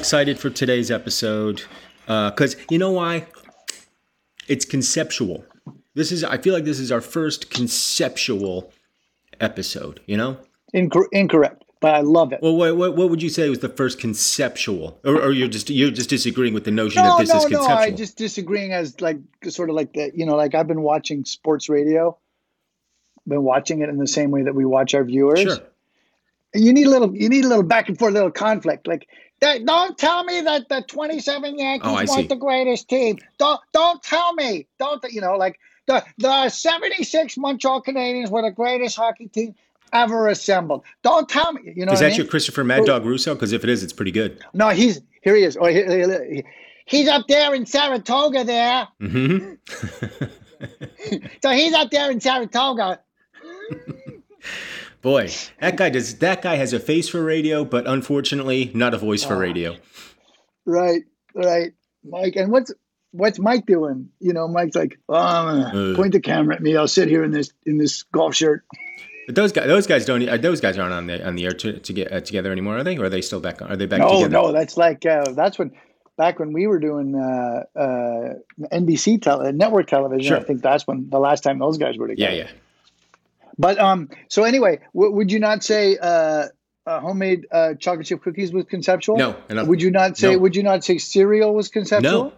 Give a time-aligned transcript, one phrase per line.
[0.00, 1.62] Excited for today's episode
[2.08, 3.26] uh, because you know why?
[4.48, 5.44] It's conceptual.
[5.94, 8.72] This is I feel like this is our first conceptual
[9.40, 10.00] episode.
[10.06, 10.38] You know?
[10.74, 12.40] Incor- incorrect, but I love it.
[12.40, 15.68] Well, what, what, what would you say was the first conceptual, or, or you're just
[15.68, 17.58] you're just disagreeing with the notion no, that this no, is no.
[17.58, 17.78] conceptual?
[17.78, 21.26] I just disagreeing as like sort of like the you know like I've been watching
[21.26, 22.16] sports radio,
[23.28, 25.42] been watching it in the same way that we watch our viewers.
[25.42, 25.58] sure.
[26.52, 28.88] You need a little, you need a little back and forth, little conflict.
[28.88, 29.06] Like,
[29.40, 33.18] that, don't tell me that the 27 Yankees Oh, weren't the greatest team.
[33.38, 34.66] Don't, don't tell me.
[34.78, 39.54] Don't, you know, like the the 76 Montreal Canadiens were the greatest hockey team
[39.92, 40.84] ever assembled.
[41.02, 41.72] Don't tell me.
[41.74, 42.26] You know, Is what I that your?
[42.26, 43.34] Christopher Mad Dog Russo?
[43.34, 44.44] Because if it is, it's pretty good.
[44.52, 45.34] No, he's here.
[45.34, 45.56] He is.
[45.60, 46.44] Oh, he- he- he-
[46.86, 48.44] he's up there in Saratoga.
[48.44, 48.88] There.
[49.00, 49.54] hmm
[51.42, 53.00] So he's up there in Saratoga.
[55.02, 56.16] Boy, that guy does.
[56.18, 59.76] That guy has a face for radio, but unfortunately, not a voice for radio.
[60.66, 61.02] Right,
[61.34, 61.72] right,
[62.04, 62.36] Mike.
[62.36, 62.72] And what's
[63.12, 64.10] what's Mike doing?
[64.20, 65.96] You know, Mike's like, oh, Uh.
[65.96, 66.76] point the camera at me.
[66.76, 68.62] I'll sit here in this in this golf shirt.
[69.26, 70.28] But those guys, those guys don't.
[70.28, 72.76] Uh, those guys aren't on the on the air to, to get uh, together anymore,
[72.78, 72.96] are they?
[72.98, 73.62] Or are they still back?
[73.62, 74.28] Are they back No, together?
[74.28, 75.72] no, that's like uh, that's when
[76.18, 78.34] back when we were doing uh, uh,
[78.70, 80.28] NBC tele- network television.
[80.28, 80.36] Sure.
[80.36, 82.34] I think that's when the last time those guys were together.
[82.34, 82.50] Yeah, yeah.
[83.60, 86.46] But um, so anyway, w- would you not say uh,
[86.86, 89.16] uh, homemade uh, chocolate chip cookies was conceptual?
[89.18, 89.36] No.
[89.50, 90.32] Would you not say?
[90.32, 90.38] No.
[90.38, 92.32] Would you not say cereal was conceptual?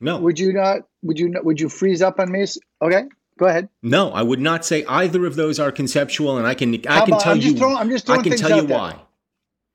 [0.00, 0.82] No, no, Would you not?
[1.02, 1.28] Would you?
[1.30, 2.46] not- Would you freeze up on me?
[2.80, 3.02] Okay,
[3.38, 3.68] go ahead.
[3.82, 4.10] no.
[4.12, 7.14] I would not say either of those are conceptual, and I can I How can
[7.14, 7.58] about- tell I'm just you.
[7.58, 8.78] throwing- I'm just I can tell you there.
[8.78, 9.00] why.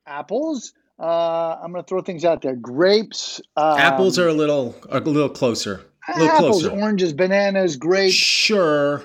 [0.08, 0.74] Apples.
[1.00, 2.56] Uh, I'm going to throw things out there.
[2.56, 3.42] Grapes.
[3.58, 5.82] Um, Apples are a little are a little closer.
[6.08, 6.80] A little apples, closer.
[6.80, 8.14] oranges, bananas, grapes.
[8.14, 9.04] Sure,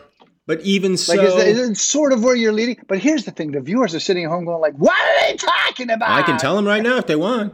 [0.48, 2.78] but even so, Like, is, that- is it sort of where you're leading?
[2.88, 5.36] But here's the thing: the viewers are sitting at home going, like, "What are they
[5.36, 7.52] talking about?" I can tell them right now if they want.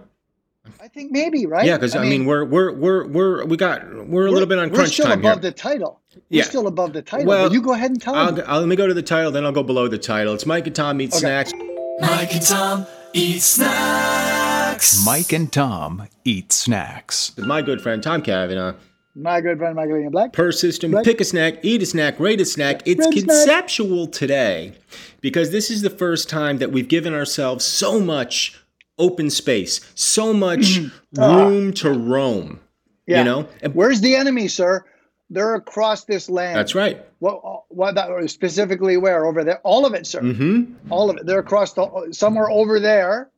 [0.81, 1.67] I think maybe right.
[1.67, 4.71] Yeah, because I, mean, we're we're we're we're we got we're a little bit on
[4.71, 5.51] we're crunch still time above here.
[5.51, 6.01] the title.
[6.15, 6.45] We're Yeah.
[6.45, 7.27] still above the title.
[7.27, 8.45] Well, but you go ahead and tell I'll, them.
[8.49, 10.33] I'll, let me go to the title, then I'll go below the title.
[10.33, 11.53] It's Mike and Tom eat snacks.
[12.01, 15.05] Mike and Tom eat snacks.
[15.05, 17.33] Mike and Tom eat snacks.
[17.37, 18.75] With my good friend Tom Cavanagh.
[19.17, 20.33] My good friend Michael Ian Black.
[20.33, 21.05] Per system, Right.
[21.05, 22.83] pick a snack, eat a snack, rate a snack.
[22.85, 23.15] It's a snack.
[23.27, 24.73] conceptual today
[25.21, 28.61] because this is the first time that we've given ourselves so much
[28.99, 30.81] open space, so much
[31.17, 32.59] room to roam.
[33.07, 33.19] Yeah.
[33.19, 34.85] You know, And- Where's the enemy, sir?
[35.31, 36.57] They're across this land.
[36.57, 37.01] that's right.
[37.19, 37.41] What?
[37.69, 37.95] What?
[37.95, 39.25] That specifically where?
[39.27, 39.59] Over there?
[39.65, 40.21] All of it, sir.
[40.21, 40.91] Mm-hmm.
[40.91, 41.27] All of it.
[41.27, 43.31] They're across the somewhere over there.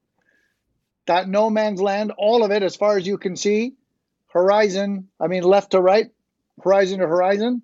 [1.06, 2.12] That no man's land.
[2.18, 3.74] All of it, as far as you can see,
[4.36, 5.08] horizon.
[5.20, 6.06] I mean, left to right,
[6.62, 7.62] horizon to horizon.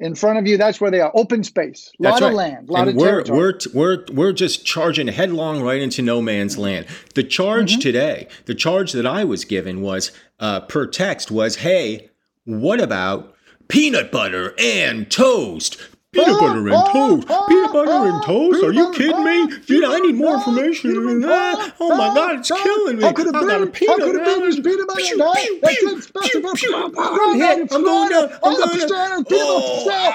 [0.00, 1.12] In front of you, that's where they are.
[1.14, 1.92] Open space.
[2.00, 2.36] A lot That's of right.
[2.36, 2.68] land.
[2.68, 3.38] A lot and of we're, territory.
[3.38, 6.86] we're, we're, we're just charging headlong right into no man's land.
[7.14, 7.80] The charge Mm-hmm.
[7.80, 10.10] today, the charge that I was given was
[10.40, 12.10] uh, per text was, hey,
[12.44, 13.32] what about
[13.68, 15.76] peanut butter and toast?
[16.12, 17.26] Peanut butter and oh, oh, toast.
[17.30, 18.62] Oh, peanut butter and toast?
[18.62, 19.46] Are you kidding me?
[19.64, 21.72] Dude, I need more information than that.
[21.80, 23.02] Oh my God, it's killing me.
[23.02, 24.34] How could it I got a peanut could it be?
[24.40, 25.36] There's peanut butter in that.
[25.36, 26.02] Pew, That's pew, it.
[26.04, 26.70] Special- pew, pew.
[26.70, 26.92] Go
[27.32, 27.56] I'm ahead.
[27.56, 27.66] here.
[27.72, 28.24] I'm going down.
[28.24, 28.88] I'm Oh, going the down.
[28.88, 29.84] standard peanut Oh.
[29.86, 30.12] butter.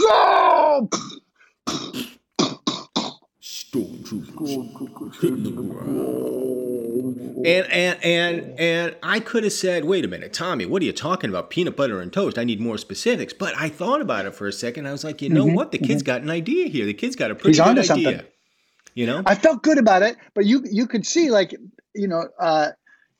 [0.00, 0.88] Go!
[7.44, 10.92] And and and and I could have said, wait a minute, Tommy, what are you
[10.92, 11.50] talking about?
[11.50, 12.38] Peanut butter and toast.
[12.38, 13.32] I need more specifics.
[13.32, 14.86] But I thought about it for a second.
[14.86, 15.72] I was like, you know what?
[15.72, 16.86] The kid's got an idea here.
[16.86, 17.76] The kid's got a pretty Mm-hmm.
[17.76, 18.10] He's good idea.
[18.10, 18.26] something.
[18.94, 19.22] You know?
[19.24, 21.54] I felt good about it, but you you could see like
[21.94, 22.70] you know uh,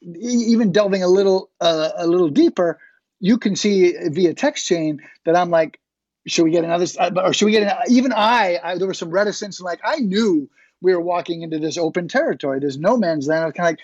[0.03, 2.79] even delving a little uh, a little deeper,
[3.21, 5.81] you can see via text chain that I'm like,
[6.27, 8.99] should we get another uh, or should we get an, even I, I there was
[8.99, 12.97] some reticence and like I knew we were walking into this open territory, this no
[12.97, 13.43] man's land.
[13.43, 13.81] I was kind of like.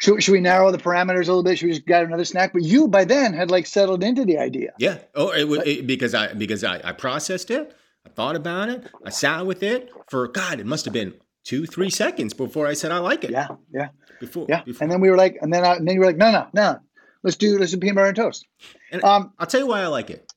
[0.00, 1.58] Should, should we narrow the parameters a little bit?
[1.58, 2.52] Should we just get another snack?
[2.54, 4.72] But you by then had like settled into the idea.
[4.78, 4.98] Yeah.
[5.14, 7.74] Oh, it, wa- it, because I because I, I processed it.
[8.06, 8.86] I thought about it.
[9.04, 10.58] I sat with it for God.
[10.58, 11.12] It must have been
[11.44, 13.30] two, three seconds before I said I like it.
[13.30, 13.88] Yeah, yeah,
[14.20, 14.62] Before, yeah.
[14.64, 14.82] before.
[14.84, 16.46] And then we were like, and then I, and then you were like, no, no,
[16.54, 16.78] no,
[17.22, 18.46] let's do let's do peanut butter and toast.
[18.90, 20.32] And Um, I'll tell you why I like it.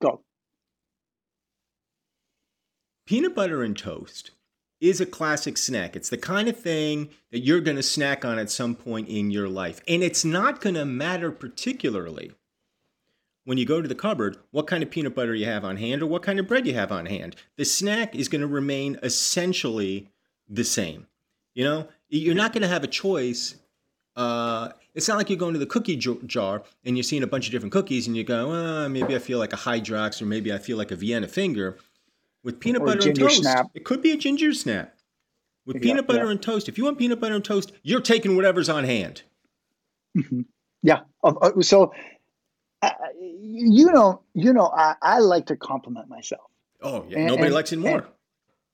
[0.00, 0.22] go.
[3.06, 4.30] Peanut butter and toast
[4.80, 5.94] is a classic snack.
[5.94, 9.30] It's the kind of thing that you're going to snack on at some point in
[9.30, 9.80] your life.
[9.86, 12.32] And it's not going to matter particularly
[13.44, 16.02] when you go to the cupboard what kind of peanut butter you have on hand
[16.02, 17.36] or what kind of bread you have on hand.
[17.56, 20.08] The snack is going to remain essentially
[20.48, 21.06] the same.
[21.54, 23.56] You know, you're not going to have a choice.
[24.16, 27.46] Uh, it's not like you're going to the cookie jar and you're seeing a bunch
[27.46, 30.52] of different cookies and you go, uh, maybe I feel like a Hydrox or maybe
[30.52, 31.78] I feel like a Vienna finger.
[32.42, 33.66] With peanut Or butter and toast, snap.
[33.74, 34.94] it could be a ginger snap.
[35.66, 36.30] With Yeah, peanut butter yeah.
[36.30, 39.22] and toast, if you want peanut butter and toast, you're taking whatever's on hand.
[40.82, 41.00] Yeah.
[41.22, 41.92] Uh, So,
[42.82, 42.90] uh,
[43.40, 46.50] you know, you know, I, I like to compliment myself.
[46.82, 47.18] Oh, yeah.
[47.18, 47.98] And- Nobody and- likes it more.
[47.98, 48.06] and-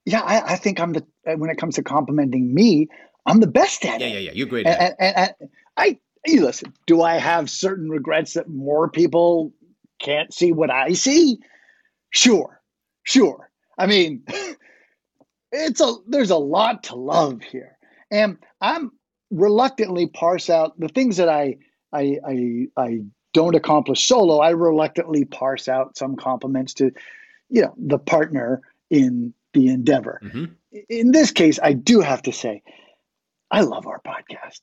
[0.05, 2.89] Yeah, I, I think I'm the uh, when it comes to complimenting me,
[3.27, 4.11] I'm the best at yeah, it.
[4.11, 4.21] yeah, yeah.
[4.21, 4.33] Yeah.
[4.35, 4.97] You're great at it.
[5.01, 6.73] And, and, and I, you listen.
[6.87, 9.53] Do I have certain regrets that more people
[10.01, 11.39] can't see what I see?
[12.11, 12.61] Sure,
[13.03, 13.46] sure.
[13.79, 14.23] I mean,
[15.53, 17.77] it's a there's a lot to love here,
[18.11, 18.93] and I'm
[19.31, 21.57] reluctantly parse out the things that I
[21.93, 23.01] I I, I
[23.33, 24.39] don't accomplish solo.
[24.39, 26.91] I reluctantly parse out some compliments to,
[27.51, 30.21] you know, the partner in the endeavor.
[30.25, 30.55] Mhm.
[30.89, 32.63] In this case, I do have to say,
[33.51, 34.61] I love our podcast.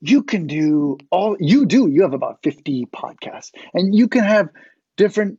[0.00, 1.88] You can do all you do.
[1.88, 4.48] You have about 50 podcasts, and you can have
[4.96, 5.38] different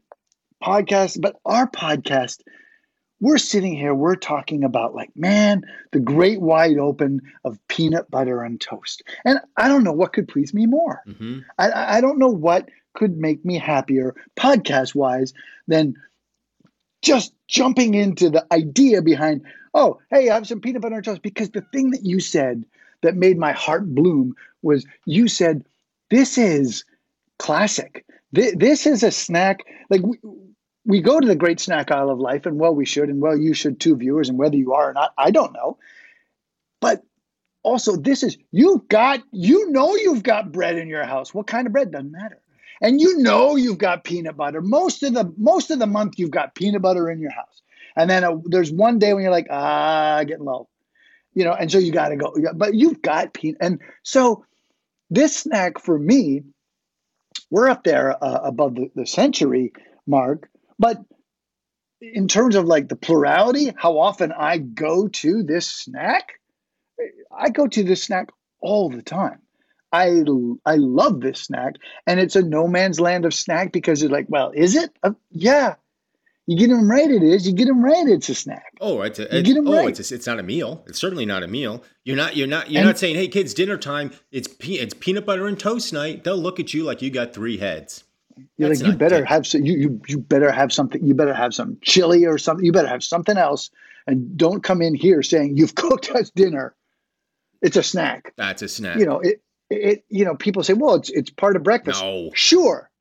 [0.64, 2.40] podcasts, but our podcast,
[3.24, 8.44] we're sitting here, we're talking about like, man, the great wide open of peanut butter
[8.44, 9.02] and toast.
[9.24, 11.02] And I don't know what could please me more.
[11.06, 15.34] hmm I- I, don't know what could make me happier podcast wise
[15.68, 15.96] than
[17.02, 19.44] just jumping into the idea behind,
[19.74, 21.22] oh, hey, I have some peanut butter and toast.
[21.22, 22.64] Because the thing that you said
[23.02, 25.64] that made my heart bloom was you said,
[26.10, 26.84] this is
[27.40, 28.06] classic.
[28.36, 29.60] Th- This is a snack.
[29.90, 30.18] Like we,
[30.86, 33.38] we go to the great snack aisle of life, and well, we should, and well,
[33.38, 35.78] you should too, viewers, and whether you are or not, I don't know.
[36.82, 37.04] But
[37.64, 41.34] also, this is you've got you know you've got bread in your house.
[41.34, 42.40] What kind of bread doesn't matter,
[42.82, 44.62] and you know you've got peanut butter.
[44.62, 47.62] Most of the most of the month, you've got peanut butter in your house,
[47.96, 50.68] and then uh there's one day when you're like, ah, getting low,
[51.34, 52.36] you know, and so you got to go.
[52.54, 54.46] But you've got peanut, and so
[55.10, 56.44] this snack for me,
[57.50, 59.72] we're up there uh, above the, the century
[60.06, 60.98] mark, but
[62.02, 66.34] in terms of like the plurality, how often I go to this snack,
[67.36, 68.30] I go to this snack
[68.62, 69.40] all the time.
[69.92, 70.24] I,
[70.66, 71.76] I love this snack,
[72.08, 74.90] and it's a no man's land of snack because it's like, well, is it?
[75.04, 75.76] Uh, yeah,
[76.48, 77.46] you get them right, it is.
[77.48, 78.74] You get them right, it's a snack.
[78.82, 79.90] Oh, it's a, You it's, get 'em oh, right.
[79.98, 80.84] it's a, it's not a meal.
[80.88, 81.84] It's certainly not a meal.
[82.04, 84.12] You're not you're not you're And- not saying, "Hey kids, dinner time.
[84.32, 87.32] It's pe- it's peanut butter and toast night." They'll look at you like you got
[87.34, 88.04] three heads.
[88.58, 89.28] You're That's like, you better good.
[89.28, 91.06] have some, you, you you better have something.
[91.06, 92.66] You better have some chili or something.
[92.66, 93.70] You better have something else,
[94.08, 96.76] and don't come in here saying you've cooked us dinner.
[97.62, 98.34] It's a snack.
[98.36, 98.98] That's a snack.
[99.00, 99.42] You know it.
[99.70, 102.02] It you know people say, well, it's it's part of breakfast.
[102.02, 102.92] no, Sure,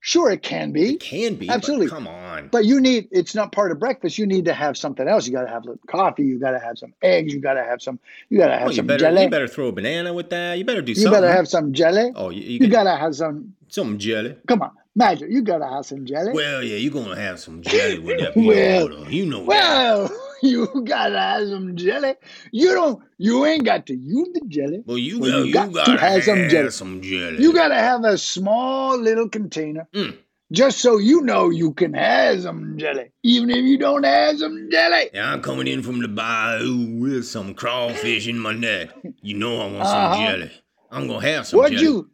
[0.00, 1.48] sure it can be, it can be.
[1.48, 1.88] Absolutely.
[1.88, 2.48] Come on.
[2.48, 3.08] but you need.
[3.12, 4.18] It's not part of breakfast.
[4.18, 5.26] You need to have something else.
[5.26, 6.24] You got to have coffee.
[6.24, 7.32] You got to have some eggs.
[7.32, 7.98] You got to have some.
[8.28, 9.22] You got to have Oh, some better jelly.
[9.24, 10.58] you better throw a banana with that.
[10.58, 11.12] You better do You something.
[11.22, 12.10] better have some jelly.
[12.14, 13.54] Oh, you, you, You got to have some.
[13.68, 14.36] some jelly.
[14.48, 15.30] Come on, Magic.
[15.30, 16.32] You got to have some jelly.
[16.32, 19.10] Well, yeah, you're gonna have some jelly with that Well, butter.
[19.10, 19.46] You know that.
[19.46, 20.10] Well,
[20.42, 22.14] you gotta have some jelly.
[22.50, 23.02] You don't.
[23.18, 24.82] You ain't got to use the jelly.
[24.86, 26.70] Well, you, Well, you you got gotta to have some jelly.
[26.70, 27.40] some jelly.
[27.42, 30.16] You gotta have a small little container, Mm.
[30.50, 34.68] just so you know you can have some jelly, even if you don't have some
[34.70, 35.10] jelly.
[35.14, 38.90] Yeah, I'm coming in from the bayou with some crawfish in my net.
[39.22, 40.14] You know I want Uh-huh.
[40.14, 40.50] some jelly.
[40.90, 41.84] I'm gonna have some What jelly.
[41.84, 42.10] you?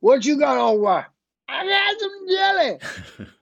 [0.00, 1.04] What you got all right?
[1.50, 3.26] I got some jelly.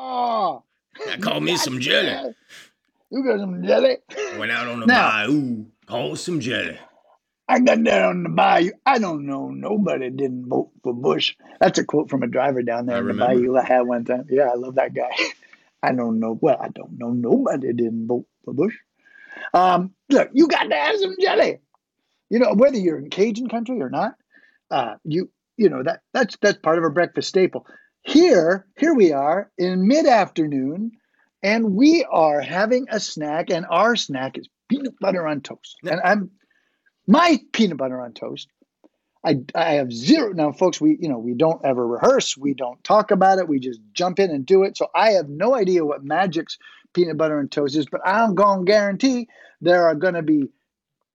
[0.00, 0.62] Oh,
[1.10, 2.34] I call me some jelly.
[3.10, 3.96] You got some jelly?
[4.38, 6.78] Went out on the Now- bayou, called some jelly.
[7.48, 8.72] I got that on the bayou.
[8.84, 11.34] I don't know nobody didn't vote for Bush.
[11.58, 14.04] That's a quote from a driver down there I in the bayou I had one
[14.04, 14.26] time.
[14.28, 15.10] Yeah, I love that guy.
[15.82, 16.38] I don't know.
[16.40, 18.76] Well, I don't know nobody didn't vote for Bush.
[19.54, 21.58] Um, look, you got to have some jelly.
[22.28, 24.14] You know, whether you're in Cajun country or not,
[24.70, 27.66] uh, you you know that that's that's part of a breakfast staple.
[28.02, 30.92] Here, here we are in mid afternoon,
[31.42, 35.76] and we are having a snack, and our snack is peanut butter on toast.
[35.82, 36.30] And I'm
[37.06, 38.48] my peanut butter on toast.
[39.24, 40.80] I, I have zero now, folks.
[40.80, 42.36] We you know we don't ever rehearse.
[42.36, 43.48] We don't talk about it.
[43.48, 44.76] We just jump in and do it.
[44.76, 46.56] So I have no idea what Magic's
[46.94, 49.28] peanut butter and toast is, but I'm going to guarantee
[49.60, 50.48] there are going to be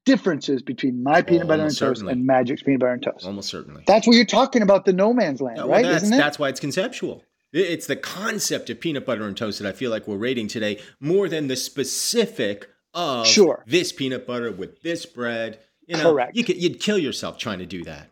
[0.06, 3.26] differences between my peanut butter and almost toast and Magic's peanut butter and toast.
[3.26, 3.84] Almost certainly.
[3.88, 5.84] That's what you're talking about the no man's land, well, right?
[5.86, 6.18] that's, Isn't it?
[6.18, 7.24] that's why it's conceptual.
[7.52, 10.82] It's the concept of peanut butter and toast that I feel like we're rating today
[11.00, 13.64] more than the specific of Sure.
[13.68, 15.60] this peanut butter with this bread.
[15.88, 16.36] You know, Correct.
[16.36, 18.10] You could, you'd kill yourself trying to do that.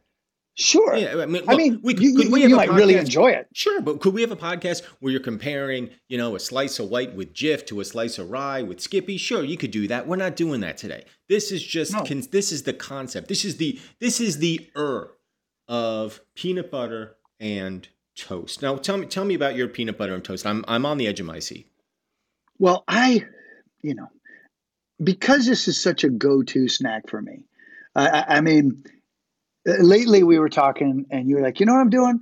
[0.56, 0.96] Sure.
[0.96, 3.32] Yeah, I mean, I mean, we- you, could you- we have you might really enjoy
[3.32, 3.48] it.
[3.54, 6.90] Sure, but could we have a podcast where you're comparing, you know, a slice of
[6.90, 9.18] white with Jif to a slice of rye with Skippy?
[9.18, 10.08] Sure, you could do that.
[10.08, 11.06] We're not doing that today.
[11.30, 12.04] This is just No.
[12.04, 13.30] con- this is the concept.
[13.30, 15.12] This is the this is the er
[15.70, 18.62] of peanut butter and toast.
[18.62, 20.46] Now, tell me tell me about your peanut butter and toast.
[20.46, 21.68] I'm I'm on the edge of my seat.
[22.60, 23.26] Well, I,
[23.82, 24.10] you know,
[25.02, 27.46] because this is such a go-to snack for me.
[27.96, 28.84] I, I, I mean,
[29.66, 32.22] lately we were talking, and you were like, you know what I'm doing?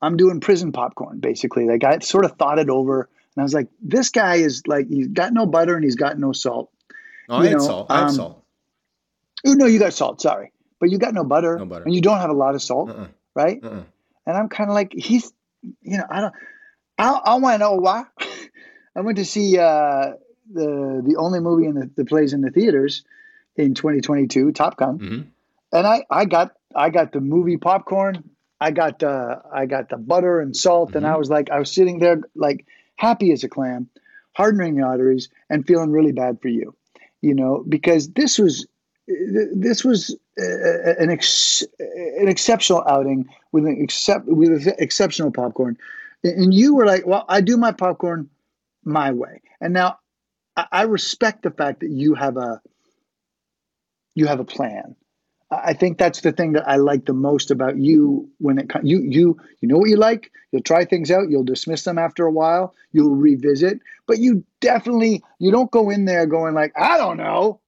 [0.00, 1.66] I'm doing prison popcorn, basically.
[1.66, 4.88] Like I sort of thought it over, and I was like, this guy is like,
[4.88, 6.70] he's got no butter and he's got no salt.
[7.28, 7.86] Oh, I You had salt.
[7.90, 8.44] I um, salt.
[9.46, 10.20] Oh no, you got salt.
[10.20, 11.84] Sorry, but you got no butter, No butter.
[11.84, 13.06] and you don't have a lot of salt, Uh-uh.
[13.34, 13.60] right?
[13.62, 13.82] Uh-uh.
[14.26, 15.32] And I'm kind of like, he's,
[15.82, 16.34] you know, I don't,
[16.98, 18.04] I, I want to know why.
[18.96, 20.12] I went to see uh,
[20.52, 23.04] the the only movie in the, that plays in the theaters
[23.56, 25.26] in 2022, Top Gun, Mhm.
[25.72, 28.30] and I I got I got the movie popcorn.
[28.60, 31.72] I got uh, I got the butter and salt, and I was like, I was
[31.72, 32.64] sitting there like
[32.96, 33.88] happy as a clam,
[34.34, 36.74] hardening the arteries, and feeling really bad for you,
[37.20, 38.66] you know, because this was
[39.08, 45.76] this was uh, an ex, an exceptional outing with an except with exceptional popcorn,
[46.22, 48.30] and you were like, well, I do my popcorn
[48.84, 49.98] my way, and now
[50.56, 52.60] I I respect the fact that you have a
[54.14, 54.94] you have a plan.
[55.52, 58.88] I think that's the thing that I like the most about you when it comes.
[58.88, 60.30] You you you know what you like.
[60.50, 61.28] You'll try things out.
[61.28, 62.74] You'll dismiss them after a while.
[62.92, 67.60] You'll revisit, but you definitely you don't go in there going like I don't know.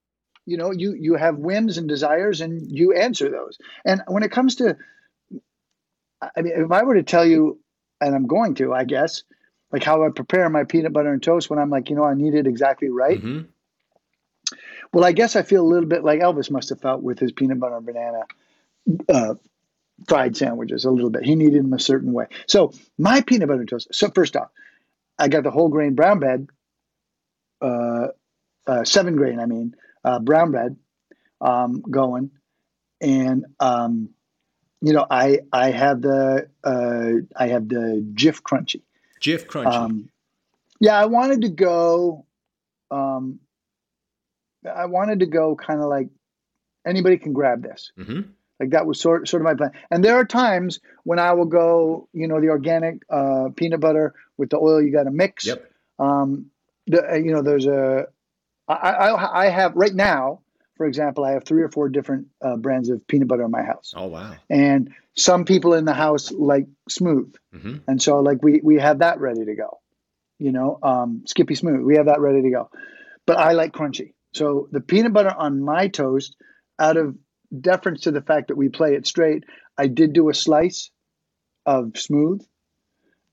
[0.45, 3.57] You know you you have whims and desires and you answer those.
[3.85, 4.77] And when it comes to,
[6.21, 7.59] I mean, if I were to tell you,
[8.01, 9.23] and I'm going to, I guess,
[9.71, 12.13] like how I prepare my peanut butter and toast when I'm like, you know, I
[12.13, 13.21] need it exactly right.
[13.21, 13.47] Mhm.
[14.95, 17.33] Well, I guess I feel a little bit like Elvis must have felt with his
[17.33, 18.21] peanut butter and banana
[19.09, 19.33] uh,
[20.07, 21.25] fried sandwiches a little bit.
[21.25, 22.27] He needed them a certain way.
[22.47, 23.89] So my peanut butter and toast.
[23.91, 24.51] So first off,
[25.19, 26.47] I got the whole grain brown bread,
[27.61, 28.07] uh,
[28.65, 29.75] uh, seven grain, I mean,
[30.05, 30.77] uh, brown bread
[31.41, 32.31] um, going,
[33.01, 34.11] and um,
[34.79, 38.83] you know, I I have the uh, I have the Jif Crunchy.
[39.19, 39.73] Jif Crunchy.
[39.73, 40.09] Um,
[40.79, 42.25] yeah, I wanted to go.
[42.89, 43.41] Um,
[44.67, 46.07] I wanted to go kind of like
[46.85, 47.91] anybody can grab this.
[47.97, 48.21] hmm
[48.59, 49.71] Like that was sort sort of my plan.
[49.91, 54.13] And there are times when I will go, you know, the organic uh, peanut butter
[54.37, 55.45] with the oil you got to mix.
[55.45, 55.71] Yep.
[55.99, 56.47] Um,
[56.87, 58.07] the, uh, you know, there's a.
[58.67, 60.41] I, I I have right now,
[60.77, 63.61] for example, I have three or four different uh, brands of peanut butter in my
[63.63, 64.35] house, Oh wow.
[64.49, 67.33] and some people in the house like smooth.
[67.53, 69.79] hmm And so like we we have that ready to go.
[70.39, 72.69] You know, um, Skippy Smooth, we have that ready to go.
[73.27, 74.13] But I like crunchy.
[74.35, 76.35] So the peanut butter on my toast,
[76.77, 77.15] out of
[77.57, 79.45] deference to the fact that we play it straight,
[79.77, 80.91] I did do a slice
[81.65, 82.45] of smooth,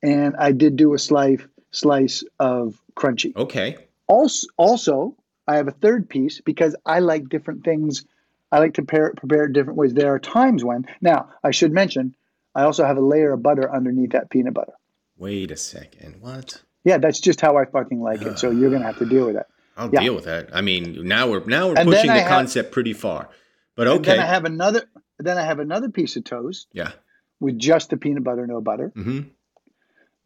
[0.00, 1.40] and I did do a slice
[1.72, 3.34] slice of crunchy.
[3.34, 3.78] Okay.
[4.06, 5.16] Also, also
[5.48, 8.04] I have a third piece because I like different things.
[8.52, 9.94] I like to prepare, prepare it different ways.
[9.94, 12.14] There are times when now I should mention
[12.54, 14.74] I also have a layer of butter underneath that peanut butter.
[15.16, 16.20] Wait a second.
[16.20, 16.62] What?
[16.84, 18.38] Yeah, that's just how I fucking like it.
[18.38, 19.46] So you're gonna have to deal with it.
[19.76, 20.00] I'll Yeah.
[20.00, 20.50] deal with that.
[20.54, 23.28] I mean, now we're now we're And pushing the have- concept pretty far.
[23.74, 24.10] But okay.
[24.12, 24.82] then I have another.
[25.18, 26.92] Then I have another piece of toast yeah.
[27.40, 28.88] with just the peanut butter, no butter.
[28.94, 29.20] hmm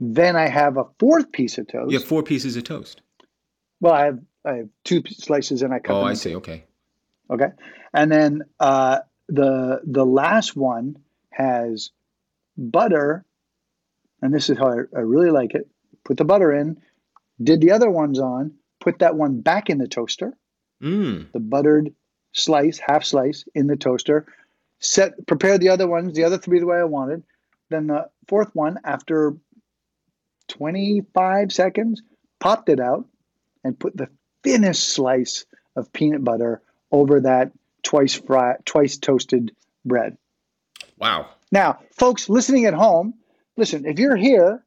[0.00, 1.91] Then I have a fourth piece of toast.
[1.93, 3.03] You have four pieces of toast.
[3.81, 6.03] Well, I have I have two slices and I cut Oh.
[6.05, 6.31] I see.
[6.31, 6.37] two.
[6.38, 6.65] Okay.
[7.29, 7.49] Okay,
[7.93, 10.97] and then uh, the the last one
[11.31, 11.91] has
[12.57, 13.25] butter,
[14.23, 15.69] and this is how I, I really like it.
[16.05, 16.81] Put the butter in,
[17.43, 18.53] did the other ones on,
[18.87, 20.33] put that one back in the toaster,
[20.81, 21.33] Mm.
[21.33, 21.93] the buttered
[22.33, 24.26] slice, half slice in the toaster.
[24.78, 27.25] Set prepare the other ones, the other three the way I wanted.
[27.69, 29.35] Then the fourth one, after
[30.49, 32.02] 25 seconds,
[32.38, 33.07] popped it out
[33.64, 34.09] and put the
[34.45, 36.62] thinnest slice of peanut butter
[36.93, 37.50] over that
[37.83, 39.50] twice fried, twice toasted
[39.85, 40.16] bread.
[40.97, 41.31] Wow.
[41.50, 43.14] Now, folks listening at home,
[43.57, 44.64] listen, if you're here,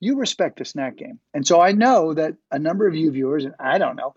[0.00, 1.18] you respect the snack game.
[1.32, 4.14] And so I know that a number of you viewers, and I don't know,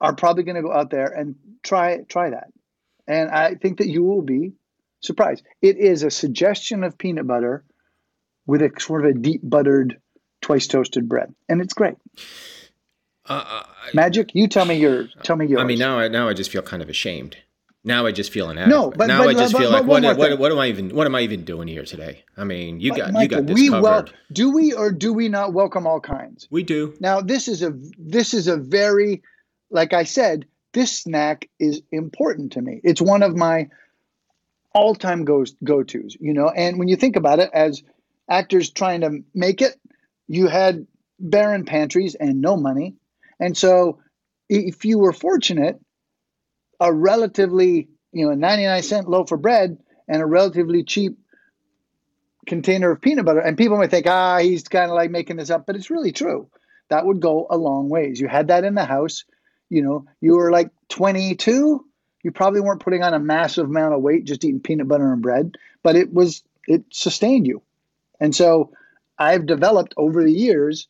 [0.00, 2.48] are probably going to go out there and try try that.
[3.06, 4.52] And I think that you will be
[5.00, 5.44] surprised.
[5.60, 7.64] It is a suggestion of peanut butter
[8.46, 10.00] with a sort of a deep buttered,
[10.40, 11.94] twice toasted bread, and it's great.
[13.26, 13.62] Uh,
[13.94, 15.62] Magic, you tell me your tell me yours.
[15.62, 17.36] I mean, now I now I just feel kind of ashamed.
[17.84, 18.80] Now I just feel inadequate.
[18.80, 20.94] No, but- now but- I just but- feel like what, what, what am I even
[20.94, 22.24] what am I even doing here today?
[22.36, 23.82] I mean, you got you got this we covered.
[23.82, 26.46] wel- do we or do we not welcome all kinds?
[26.50, 26.94] we do.
[27.00, 29.22] Now this is a this is a very
[29.70, 32.80] like I said, this snack is important to me.
[32.84, 33.68] It's one of my
[34.74, 36.48] all-time go go-tos, you know.
[36.48, 37.82] And when you think about it as
[38.28, 39.74] actors trying to make it,
[40.28, 40.86] you had
[41.18, 42.94] barren pantries and no money.
[43.40, 43.98] And so
[44.48, 45.80] if you were fortunate,
[46.82, 51.18] a relatively, you know, 99 cent loaf of bread and a relatively cheap
[52.44, 53.38] container of peanut butter.
[53.38, 56.10] And people might think, ah, he's kind of like making this up, but it's really
[56.10, 56.48] true.
[56.88, 58.20] That would go a long ways.
[58.20, 59.24] You had that in the house.
[59.68, 61.84] You know, you were like 22.
[62.24, 65.22] You probably weren't putting on a massive amount of weight just eating peanut butter and
[65.22, 67.62] bread, but it was, it sustained you.
[68.20, 68.72] And so
[69.18, 70.88] I've developed over the years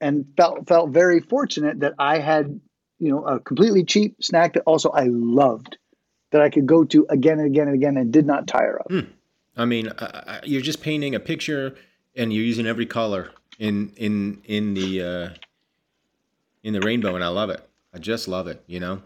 [0.00, 2.60] and felt felt very fortunate that I had,
[2.98, 5.78] you know, a completely cheap snack that also I loved
[6.30, 9.06] that I could go to again and again and again and did not tire of.
[9.56, 11.74] I mean, uh, you're just painting a picture,
[12.14, 15.28] and you're using every color in in in the uh,
[16.62, 17.68] in the rainbow, and I love it.
[17.92, 18.62] I just love it.
[18.66, 19.02] You know,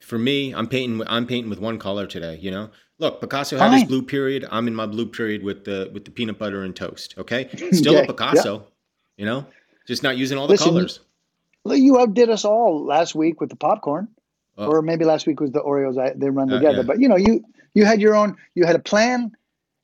[0.00, 1.02] for me, I'm painting.
[1.08, 2.38] I'm painting with one color today.
[2.40, 4.46] You know, look, Picasso had his blue period.
[4.50, 7.14] I'm in my blue period with the with the peanut butter and toast.
[7.18, 8.66] Okay, still a Picasso.
[9.16, 9.46] You know,
[9.86, 11.00] just not using all the Listen, colors.
[11.66, 14.08] Well, You outdid us all last week with the popcorn,
[14.58, 14.68] Oh.
[14.68, 15.98] or maybe last week was the Oreos.
[15.98, 16.82] I, they run Uh, together, yeah.
[16.84, 17.44] but you know, you
[17.74, 18.36] you had your own.
[18.54, 19.32] You had a plan,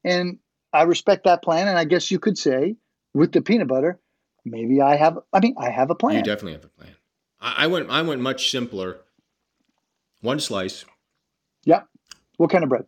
[0.04, 0.38] and
[0.72, 1.68] I respect that plan.
[1.68, 2.76] And I guess you could say
[3.12, 3.98] with the peanut butter,
[4.44, 5.18] maybe I have.
[5.32, 6.16] I mean, I have a plan.
[6.16, 6.94] You definitely have a plan.
[7.40, 7.90] I, I went.
[7.90, 9.00] I went much simpler.
[10.20, 10.84] One slice,
[11.64, 11.82] yeah.
[12.36, 12.84] What kind of bread?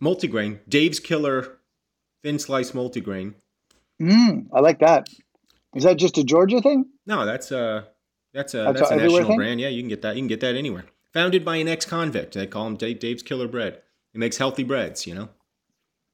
[0.00, 0.60] multigrain.
[0.68, 1.58] Dave's Killer,
[2.22, 3.34] thin slice multigrain.
[4.00, 5.08] Mm, I like that.
[5.74, 6.84] Is that just a Georgia thing?
[7.06, 7.88] No, that's a
[8.34, 9.36] that's a That's that's, a national thing?
[9.36, 9.60] brand.
[9.60, 10.16] Yeah, you can get that.
[10.16, 10.84] You can get that anywhere.
[11.12, 12.34] Founded by an ex-convict.
[12.34, 13.80] They call him Dave, Dave's Killer Bread.
[14.12, 15.06] He makes healthy breads.
[15.06, 15.28] You know,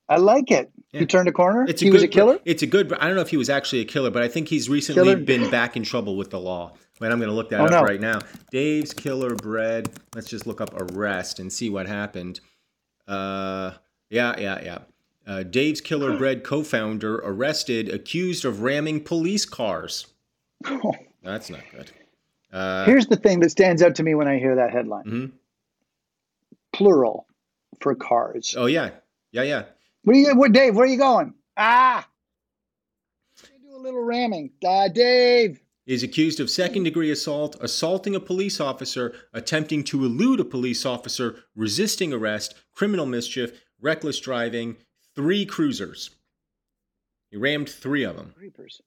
[0.09, 0.71] I like it.
[0.93, 1.01] Yeah.
[1.01, 1.65] He turned a corner.
[1.69, 2.39] it's he a was good a killer.
[2.45, 2.93] It's a good.
[2.95, 5.17] I don't know if he was actually a killer, but I think he's recently Killer?
[5.17, 6.75] been back in trouble with the law.
[7.01, 7.83] Wait, I'm going to look that Oh, up no.
[7.83, 8.21] right now.
[8.51, 9.91] Dave's Killer Bread.
[10.15, 12.41] Let's just look up arrest and see what happened.
[13.07, 13.73] Uh,
[14.09, 14.79] yeah, yeah, yeah.
[15.27, 20.07] Uh, Dave's Killer Bread co-founder arrested, accused of ramming police cars.
[21.23, 21.91] That's not good.
[22.53, 25.05] Uh, Here's the thing that stands out to me when I hear that headline.
[25.05, 25.33] Mhm.
[26.73, 27.27] Plural
[27.81, 28.55] for cars.
[28.57, 28.91] oh yeah,
[29.33, 29.65] yeah, yeah.
[30.03, 30.75] Where you, what, Dave?
[30.77, 31.35] Where are you going?
[31.57, 32.07] Ah,
[33.43, 34.53] Let me do a little ramming.
[34.65, 35.61] Uh, Dave.
[35.87, 40.85] is accused of second degree assault, assaulting a police officer, attempting to elude a police
[40.87, 44.77] officer, resisting arrest, criminal mischief, reckless driving,
[45.15, 46.11] three cruisers.
[47.31, 48.33] He rammed three of them.
[48.37, 48.81] Creepers.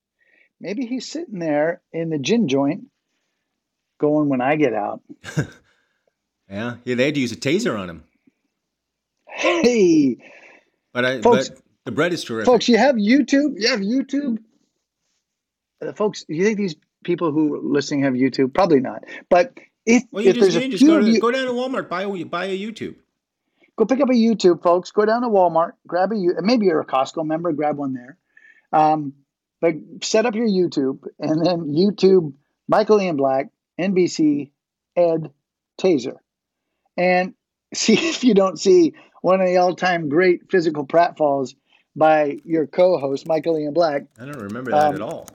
[0.59, 2.85] Maybe he's sitting there in the gin joint,
[3.99, 5.01] going when I get out.
[6.51, 8.03] Yeah, yeah, they had to use a taser on him.
[9.27, 10.17] Hey,
[10.93, 12.47] But I, Folks- but the bread is terrific.
[12.47, 13.53] folks, you have YouTube.
[13.57, 14.39] You have YouTube.
[15.79, 18.53] Uh, folks, you think these people who are listening have YouTube?
[18.53, 19.03] Probably not.
[19.29, 21.45] But if, well, you if just, there's you a just go, to, you, go down
[21.45, 22.95] to Walmart, buy a, buy a YouTube.
[23.75, 24.91] go pick up a YouTube, folks.
[24.91, 28.17] Go down to Walmart, grab a maybe you're a Costco member, grab one there.
[28.73, 29.13] Um,
[29.61, 32.33] but set up your YouTube and then YouTube
[32.67, 34.51] Michael Ian Black, NBC,
[34.95, 35.31] Ed,
[35.79, 36.17] Taser,
[36.97, 37.33] and
[37.73, 41.55] see if you don't see one of the all-time great physical pratfalls
[41.95, 44.03] by your co-host Michael Ian Black.
[44.19, 45.27] I don't remember that Um, at all.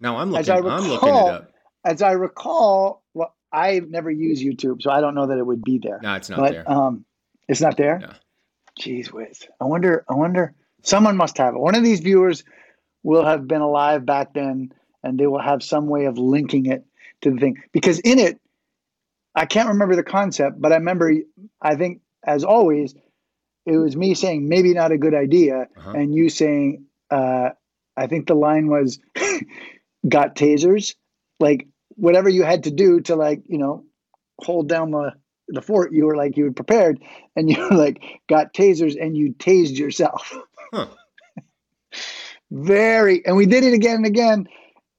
[0.00, 0.50] Now I'm looking.
[0.50, 1.52] I I'm looking it recall- up.
[1.84, 5.62] As I recall, well, I've never used YouTube, so I don't know that it would
[5.62, 6.00] be there.
[6.02, 6.70] No, it's not but there.
[6.70, 7.04] um,
[7.48, 7.98] it's not there.
[8.00, 8.12] No.
[8.80, 9.46] Jeez whiz.
[9.60, 10.04] I wonder.
[10.08, 10.54] I wonder.
[10.82, 11.58] Someone must have it.
[11.58, 12.44] One of these viewers
[13.04, 16.84] will have been alive back then, and they will have some way of linking it
[17.22, 17.56] to the thing.
[17.72, 18.40] Because in it,
[19.34, 21.12] I can't remember the concept, but I remember.
[21.60, 22.94] I think, as always,
[23.66, 25.90] it was me saying maybe not a good idea, Uh-huh.
[25.94, 27.50] and you saying, uh,
[27.96, 28.98] I think the line was,
[30.08, 30.94] "Got tasers."
[31.40, 33.84] Like whatever you had to do to like you know
[34.40, 35.12] hold down the
[35.48, 37.00] the fort, you were like you were prepared,
[37.36, 40.32] and you were like got tasers and you tased yourself.
[40.70, 40.86] Huh.
[42.50, 44.48] Very, and we did it again and again,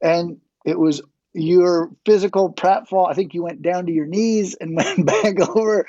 [0.01, 1.01] and it was
[1.33, 3.09] your physical pratfall.
[3.09, 5.87] I think you went down to your knees and went back over.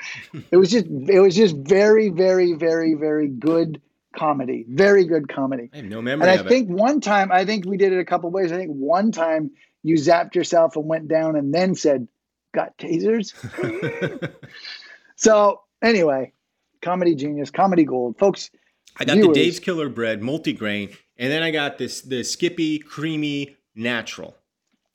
[0.51, 3.81] It was just, it was just very, very, very, very good
[4.15, 4.65] comedy.
[4.67, 5.69] Very good comedy.
[5.73, 8.05] I have no memory And I think one time, I think we did it a
[8.05, 8.51] couple ways.
[8.51, 9.51] I think one time
[9.83, 12.07] you zapped yourself and went down and then said,
[12.53, 13.33] "Got tasers."
[15.21, 16.33] So anyway,
[16.81, 18.49] Comedy Genius, Comedy Gold, folks.
[18.97, 22.79] I got viewers- the Dave's Killer Bread multigrain, and then I got this the Skippy
[22.79, 24.35] Creamy Natural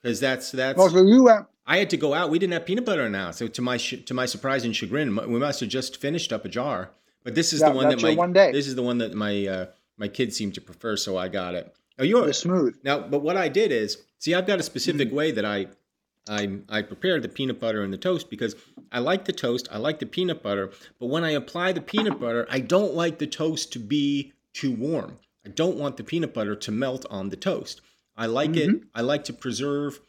[0.01, 0.79] because that's that's.
[0.79, 1.29] Oh, so you.
[1.69, 2.29] I had to go out.
[2.29, 5.15] We didn't have peanut butter now, so to my sh- to my surprise and chagrin,
[5.15, 6.91] we must have just finished up a jar.
[7.23, 8.51] But this is Yeah, the one that my one day.
[8.51, 9.65] this is the one that my uh,
[9.97, 11.73] my kids seem to prefer, so I got it.
[11.99, 12.77] Oh, you're The smooth.
[12.83, 14.65] now, but what I did is, see, I've got a Mm.
[14.65, 15.65] specific way that I,
[16.29, 18.55] I, I prepare the peanut butter and the toast because
[18.91, 22.19] I like the toast, I like the peanut butter, but when I apply the peanut
[22.19, 25.17] butter, I don't like the toast to be too warm.
[25.43, 27.81] I don't want the peanut butter to melt on the toast.
[28.17, 28.69] I like it.
[28.69, 28.87] Mm-hmm.
[28.95, 30.01] I like to preserve.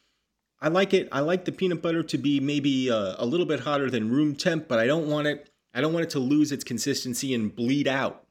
[0.60, 1.08] I like it.
[1.12, 4.34] I like the peanut butter to be maybe uh, a little bit hotter than room
[4.34, 5.50] temp, but I don't want it.
[5.74, 8.24] I don't want it to lose its consistency and bleed out.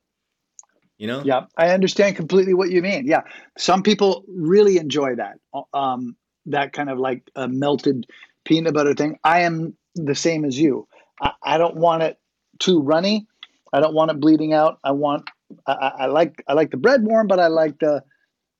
[0.98, 1.22] You know?
[1.24, 3.06] Yeah, I understand completely what you mean.
[3.06, 3.22] Yeah,
[3.58, 5.38] some people really enjoy that.
[5.74, 8.08] Um, that kind of like a melted
[8.46, 9.20] peanut butter thing.
[9.24, 10.88] I am the same as you.
[11.22, 12.18] I, I don't want it
[12.60, 13.28] too runny.
[13.72, 14.80] I don't want it bleeding out.
[14.84, 15.30] I want.
[15.68, 16.44] I I like.
[16.48, 18.04] I like the bread warm, but I like the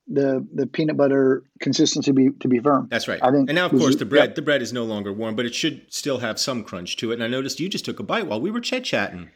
[0.08, 2.88] the the peanut butter consistency to be to be firm.
[2.90, 3.22] That's right.
[3.22, 5.36] I think and now, of course, is- the bread the bread is no longer warm,
[5.36, 7.16] but it should still have some crunch to it.
[7.16, 9.30] And I noticed you just took a bite while we were chit chatting.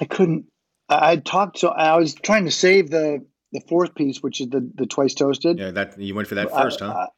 [0.00, 0.46] I couldn't.
[0.88, 4.48] I I talked so I was trying to save the the fourth piece, which is
[4.48, 5.58] the the twice toasted.
[5.58, 6.90] Yeah, that you went for that I- first, huh?
[6.92, 7.08] I-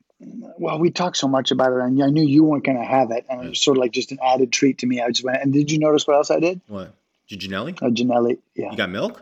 [0.57, 3.11] well, we talked so much about it, and I knew you weren't going to have
[3.11, 5.01] it, and it was sort of like just an added treat to me.
[5.01, 5.43] I just went.
[5.43, 6.61] And did you notice what else I did?
[6.69, 6.95] what?
[7.29, 7.75] Gianelli?
[7.83, 8.39] A uh, Janelli.
[8.55, 8.71] Yeah.
[8.71, 9.21] You got milk?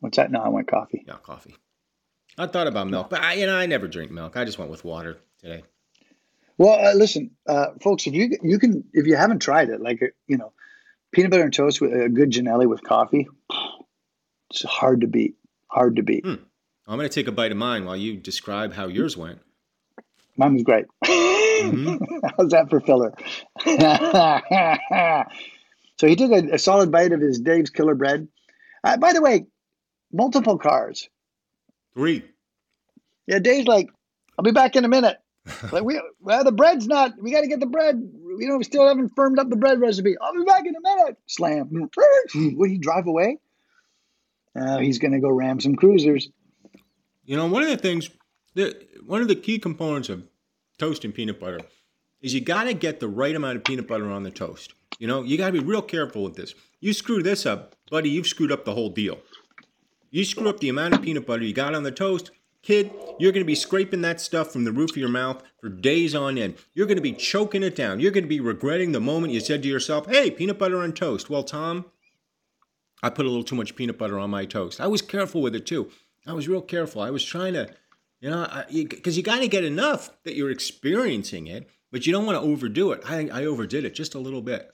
[0.00, 0.30] What's that?
[0.30, 1.04] No, I went coffee.
[1.06, 1.54] Yeah, coffee.
[2.38, 4.36] I thought about milk, but I, you know, I never drink milk.
[4.36, 5.64] I just went with water today.
[6.58, 10.02] Well, uh, listen, uh, folks, if you you can if you haven't tried it, like
[10.02, 10.52] uh, you know,
[11.12, 13.26] peanut butter and toast with a good Janelli with coffee,
[14.50, 15.36] it's hard to beat.
[15.68, 16.24] Hard to beat.
[16.24, 16.34] Hmm.
[16.86, 19.40] I'm going to take a bite of mine while you describe how yours went.
[20.36, 20.86] Mine was great.
[21.56, 22.28] Mm-hmm.
[22.36, 23.14] How's that for filler?
[25.98, 28.28] so he took a, a solid bite of his Dave's Killer Bread.
[28.84, 29.46] Uh, by the way,
[30.12, 31.08] multiple cars.
[31.96, 32.22] Three.
[33.26, 33.88] Yeah, Dave's like,
[34.38, 35.18] I'll be back in a minute.
[35.70, 37.12] Like we, well, the bread's not.
[37.20, 37.94] We got to get the bread.
[37.94, 40.16] You know, we still haven't firmed up the bread recipe.
[40.20, 41.16] I'll be back in a minute.
[41.26, 41.70] Slam.
[42.34, 43.38] Would he drive away?
[44.58, 46.28] Uh, he's going to go ram some cruisers.
[47.24, 48.10] You know, one of the things,
[48.54, 50.28] the, one of the key components of
[50.78, 51.60] toast and peanut butter
[52.20, 54.74] is you got to get the right amount of peanut butter on the toast.
[54.98, 56.54] You know, you got to be real careful with this.
[56.80, 59.18] You screw this up, buddy, you've screwed up the whole deal.
[60.16, 62.30] You screw up the amount of peanut butter you got on the toast,
[62.62, 65.68] kid, you're going to be scraping that stuff from the roof of your mouth for
[65.68, 66.54] days on end.
[66.72, 68.00] You're going to be choking it down.
[68.00, 70.94] You're going to be regretting the moment you said to yourself, hey, peanut butter on
[70.94, 71.28] toast.
[71.28, 71.84] Well, Tom,
[73.02, 74.80] I put a little too much peanut butter on my toast.
[74.80, 75.90] I was careful with it too.
[76.26, 77.02] I was real careful.
[77.02, 77.68] I was trying to,
[78.20, 82.24] you know, because you, got to get enough that you're experiencing it, but you don't
[82.24, 83.02] want to overdo it.
[83.04, 84.72] I, I overdid it just a little bit.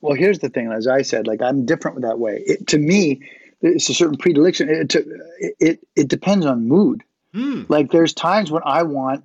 [0.00, 0.72] Well, here's the thing.
[0.72, 2.42] As I said, like I'm different that way.
[2.46, 3.28] It, to me,
[3.60, 4.68] it's a certain predilection.
[4.68, 7.02] It, it, it it depends on mood.
[7.32, 7.62] Hmm.
[7.68, 9.24] Like there's times when I want,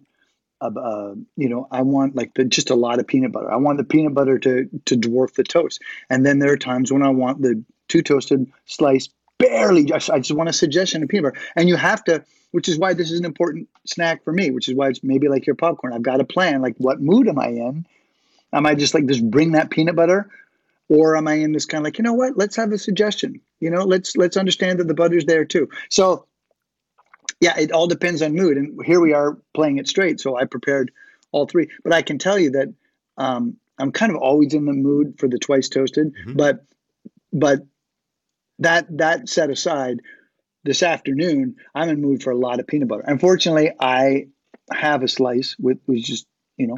[0.62, 3.52] uh, you know, I want like the, just a lot of peanut butter.
[3.52, 5.82] I want the peanut butter to to dwarf the toast.
[6.10, 9.86] And then there are times when I want the two toasted slice barely.
[9.86, 11.46] Just, I just want a suggestion of peanut butter.
[11.56, 14.52] And you have to, which is why this is an important snack for me.
[14.52, 15.94] Which is why it's maybe like your popcorn.
[15.94, 16.62] I've got a plan.
[16.62, 17.86] Like what mood am I in?
[18.54, 20.30] Am I just like just bring that peanut butter?
[20.90, 22.38] or am I in this kind of like, you know what?
[22.38, 23.42] Let's have a suggestion.
[23.60, 25.70] You know, let's let's understand that the butter's there too.
[25.90, 26.28] So,
[27.40, 28.58] yeah, it all depends on mood.
[28.58, 30.20] And here we are playing it straight.
[30.20, 30.92] So I prepared
[31.32, 31.70] all three.
[31.84, 32.74] But I can tell you that
[33.18, 36.14] um, I'm kind of always in the mood for the twice toasted.
[36.28, 36.38] Mhm.
[36.38, 36.66] But
[37.32, 37.60] but
[38.60, 40.02] that that set aside,
[40.64, 43.04] this afternoon I'm in mood for a lot of peanut butter.
[43.06, 44.28] Unfortunately, I
[44.72, 46.26] have a slice with was just
[46.58, 46.78] you know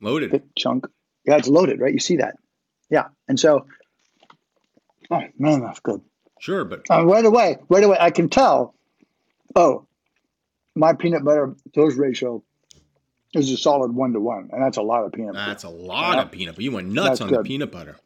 [0.00, 0.30] Loaded.
[0.30, 0.86] thick chunk.
[1.26, 1.92] Yeah, it's loaded, right?
[1.92, 2.36] You see that?
[2.90, 3.66] Yeah, and so,
[5.10, 6.02] oh man, that's good.
[6.44, 8.74] Sure, but Uh, right away, right away, I can tell.
[9.56, 9.86] Oh,
[10.74, 12.42] my peanut butter toast ratio
[13.32, 15.46] is a solid one to one, and that's a lot of peanut butter.
[15.50, 16.62] that's a lot of peanut butter.
[16.62, 17.96] You went nuts That's on the peanut butter.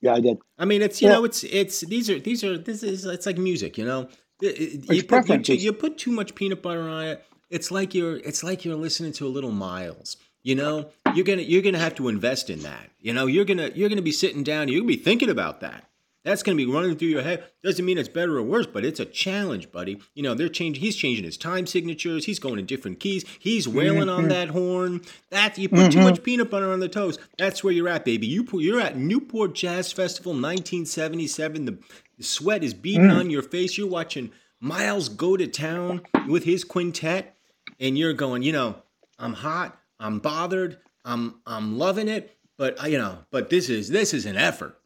[0.00, 0.38] Yeah, I did.
[0.56, 1.14] I mean, it's you Yeah.
[1.14, 4.06] know, it's it's these are these are this is it's like music, you know.
[4.40, 7.24] It- You put, you, you put too much peanut butter on it.
[7.50, 10.16] It's like you're it's like you're listening to a little Miles.
[10.44, 12.90] You know, you're gonna you're gonna have to invest in that.
[13.00, 14.68] You know, you're gonna you're gonna be sitting down.
[14.68, 15.88] You're gonna be thinking about that.
[16.24, 17.44] That's gonna be running through your head.
[17.62, 20.00] Doesn't mean it's better or worse, but it's a challenge, buddy.
[20.14, 20.82] You know, they're changing.
[20.82, 22.24] He's changing his time signatures.
[22.24, 23.24] He's going to different keys.
[23.38, 24.28] He's wailing on mm-hmm.
[24.30, 25.02] that horn.
[25.30, 26.08] That you put too mm-hmm.
[26.08, 27.20] much peanut butter on the toast.
[27.36, 28.26] That's where you're at, baby.
[28.26, 31.66] You put, you're at Newport Jazz Festival, 1977.
[31.66, 31.78] The,
[32.16, 33.18] the sweat is beating mm.
[33.18, 33.76] on your face.
[33.76, 37.36] You're watching Miles go to town with his quintet,
[37.78, 38.42] and you're going.
[38.42, 38.76] You know,
[39.18, 39.78] I'm hot.
[40.00, 40.78] I'm bothered.
[41.04, 42.34] I'm I'm loving it.
[42.56, 44.78] But uh, you know, but this is this is an effort.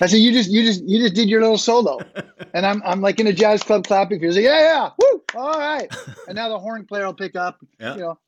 [0.00, 1.98] I said, you just, you just, you just did your little solo,
[2.54, 4.20] and I'm, I'm like in a jazz club clapping.
[4.20, 5.92] He's like, yeah, yeah, woo, all right.
[6.26, 7.58] And now the horn player will pick up.
[7.80, 7.94] Yeah.
[7.94, 8.18] You know,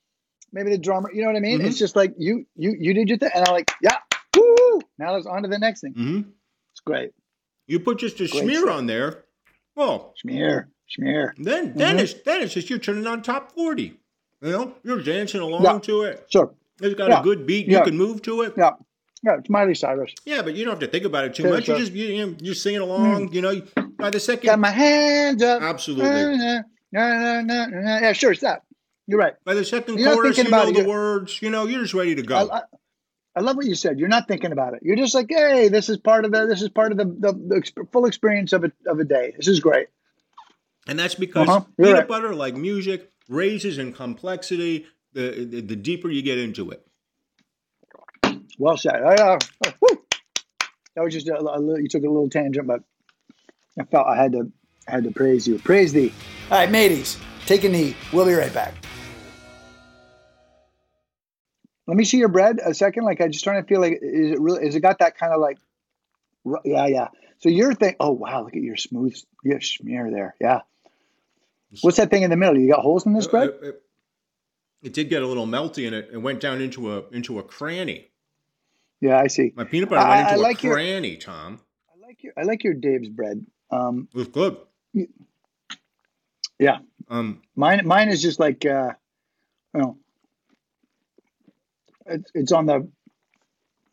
[0.53, 1.11] maybe the drummer.
[1.13, 1.61] You know what I mean?
[1.61, 1.67] Mhm.
[1.67, 3.97] It's just like you, you, you did your thing, and I'm like, yeah,
[4.37, 4.81] woo.
[4.99, 5.93] Now it's on to the next thing.
[5.93, 6.21] hmm
[6.73, 7.11] It's great.
[7.67, 8.75] You put just a Great smear stuff.
[8.77, 9.25] on there.
[9.77, 11.35] Well, smear, smear.
[11.39, 12.01] then then Mhm.
[12.01, 13.99] it's then it's just you're turning on top forty.
[14.43, 15.79] You know, you're dancing along Yeah.
[15.81, 16.27] to it.
[16.31, 16.53] Sure.
[16.81, 17.21] It's got Yeah.
[17.21, 17.67] a good beat.
[17.69, 17.79] Yeah.
[17.79, 18.55] You can move to it.
[18.57, 18.73] Yeah.
[19.23, 19.37] Yeah.
[19.39, 20.15] It's Miley Cyrus.
[20.25, 21.69] Yeah, but you don't have to think about it too much.
[21.69, 21.79] You sure.
[21.79, 23.33] just you, you you're singing along.
[23.33, 23.63] You know,
[23.99, 25.63] by the second, Got my hands up.
[25.63, 26.09] Absolutely.
[26.09, 27.67] Na, na, na.
[28.01, 28.35] Yeah, sure.
[28.35, 28.65] Stop.
[29.07, 29.35] You're right.
[29.45, 31.43] by the second You're not chorus, you about know it, the words.
[31.43, 32.37] You know, you're just ready to go.
[32.37, 32.63] I, I,
[33.37, 33.99] I love what you said.
[33.99, 34.81] You're not thinking about it.
[34.83, 37.33] You're just like, hey, this is part of the this is part of the the,
[37.33, 39.35] the full experience of a of a day.
[39.37, 39.89] This is great.
[40.87, 42.09] And that's because Uh-huh, peanut right.
[42.09, 46.87] butter, like music, raises in complexity the the deeper you get into it.
[48.61, 48.95] Well said.
[49.03, 49.39] I, uh.
[50.97, 51.81] That was just a, a little.
[51.81, 52.83] You took a little tangent, but
[53.79, 54.53] I felt I had to
[54.87, 55.59] I had to praise you.
[55.59, 56.13] Praise thee.
[56.51, 57.97] All right, mateys, take a knee.
[58.13, 58.75] We'll be right back.
[61.87, 63.05] Let me see your bread a second.
[63.05, 65.33] Like I just trying to feel like is it really is it got that kind
[65.33, 65.59] of like
[66.65, 67.09] yeah yeah.
[67.39, 70.35] So you're thinking, oh wow, look at your smooth your smear there.
[70.41, 70.61] Yeah.
[71.81, 72.59] What's that thing in the middle?
[72.59, 73.49] You got holes in this bread?
[73.49, 73.83] It, it-
[74.83, 77.43] it did get a little melty and it, it went down into a into a
[77.43, 78.10] cranny.
[79.01, 79.53] Yeah, I see.
[79.57, 81.61] My peanut butter I- went I into like a your- cranny, Tom.
[81.89, 83.45] I like your I like your Dave's bread.
[83.71, 84.57] Um, It was good.
[86.59, 88.93] yeah, Um, mine mine is just like uh,
[89.75, 89.99] you know,
[92.07, 92.89] it's it's on the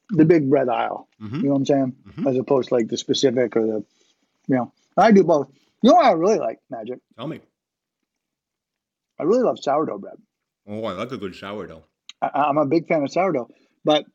[0.09, 1.07] the big bread aisle.
[1.21, 1.37] Mhm.
[1.37, 1.95] You know what I'm saying?
[2.09, 2.29] Mhm.
[2.29, 3.85] As opposed to like the specific or the,
[4.47, 5.49] you know, I do both.
[5.81, 6.99] You know what I really like, Magic?
[7.17, 7.41] tell me.
[9.19, 10.17] I really love sourdough bread.
[10.67, 11.83] Oh, I like a good sourdough.
[12.21, 13.49] I, I'm a big fan of sourdough,
[13.83, 14.05] but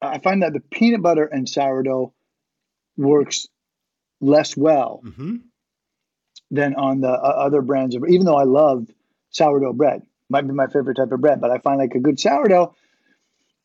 [0.00, 2.12] I find that the peanut butter and sourdough
[2.96, 3.46] works
[4.20, 5.36] less well Mm-hmm.
[6.50, 7.12] than on the uh,
[7.46, 8.04] other brands of.
[8.08, 8.88] Even though I love
[9.30, 12.18] sourdough bread, might be my favorite type of bread, but I find like a good
[12.18, 12.74] sourdough.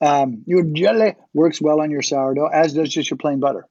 [0.01, 3.67] Um, your jelly works well on your sourdough, as does just your plain butter.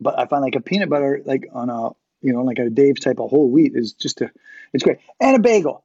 [0.00, 1.90] But I find like a peanut butter, like on a
[2.20, 4.30] you know like a Dave's type of whole wheat, is just a
[4.72, 4.98] it's great.
[5.20, 5.84] And a bagel.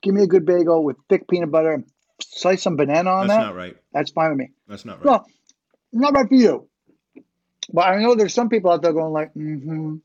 [0.00, 1.84] Give me a good bagel with thick peanut butter and
[2.20, 3.44] slice some banana on That's that.
[3.44, 3.76] That's not right.
[3.92, 4.50] That's fine with me.
[4.66, 5.06] That's not right.
[5.06, 5.26] Well,
[5.92, 6.68] not right for you.
[7.72, 9.96] But I know there's some people out there going like, mm-hmm,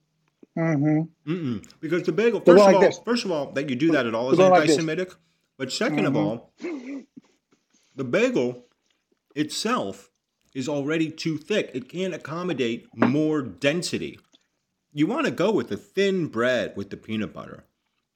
[0.58, 1.32] mm-hmm.
[1.32, 1.66] Mm-mm.
[1.80, 3.00] Because the bagel, first of going all, this.
[3.06, 5.14] first of all, that you do that at all is going like anti-Semitic.
[5.58, 6.18] But 2nd of Mhm.
[6.18, 6.52] all,
[7.96, 8.66] the bagel
[9.36, 10.10] itself
[10.54, 11.72] is already too thick.
[11.74, 14.20] It can't accommodate more density.
[14.92, 17.66] You want to go with the thin bread with the peanut butter.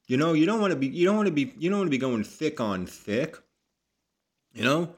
[0.06, 1.88] You know, you don't want to be you don't want to be you don't want
[1.88, 3.38] to be going thick on thick.
[4.54, 4.94] You know?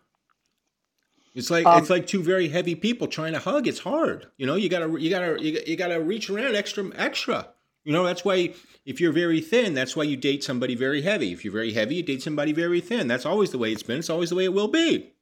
[1.35, 3.69] It's like Um, it's like two very heavy people trying to hug.
[3.69, 4.27] It's hard.
[4.37, 7.49] You know, you gotta you gotta you, gotta- you gotta reach around extra extra.
[7.85, 8.53] You know, that's why
[8.85, 11.33] if you're very thin, that's why you date somebody very heavy.
[11.33, 13.07] If you're very heavy, you date somebody very thin.
[13.07, 13.99] That's always the way it's been.
[14.01, 15.13] It's always the way it will be.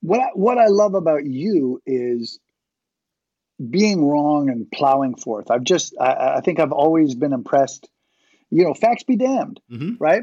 [0.00, 2.40] What I, what I love about you is
[3.70, 5.50] being wrong and plowing forth.
[5.50, 7.88] I've just I, I think I've always been impressed.
[8.50, 10.22] You know, facts be damned, hmm right?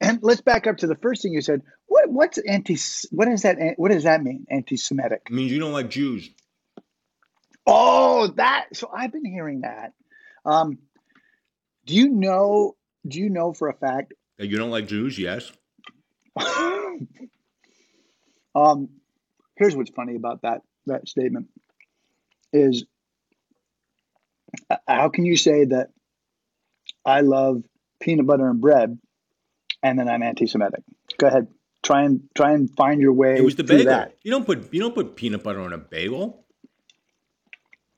[0.00, 1.62] And let's back up to the first thing you said.
[1.86, 2.76] What what's anti?
[3.10, 3.58] What is that?
[3.76, 4.46] What does that mean?
[4.50, 5.22] Anti-Semitic.
[5.26, 6.30] It means you don't like Jews.
[7.66, 8.66] Oh, that.
[8.74, 9.92] So I've been hearing that.
[10.44, 10.78] Um,
[11.86, 12.76] do you know?
[13.06, 14.14] Do you know for a fact?
[14.38, 15.52] That you don't like Jews, yes.
[18.54, 18.88] um,
[19.56, 21.48] here's what's funny about that that statement
[22.52, 22.84] is
[24.70, 25.88] uh, how can you say that
[27.04, 27.62] I love
[28.00, 28.98] peanut butter and bread,
[29.84, 30.82] and then I'm anti-Semitic?
[31.18, 31.46] Go ahead,
[31.84, 33.36] try and try and find your way.
[33.36, 33.84] It was the bagel.
[33.84, 34.16] That.
[34.22, 36.44] You don't put you don't put peanut butter on a bagel.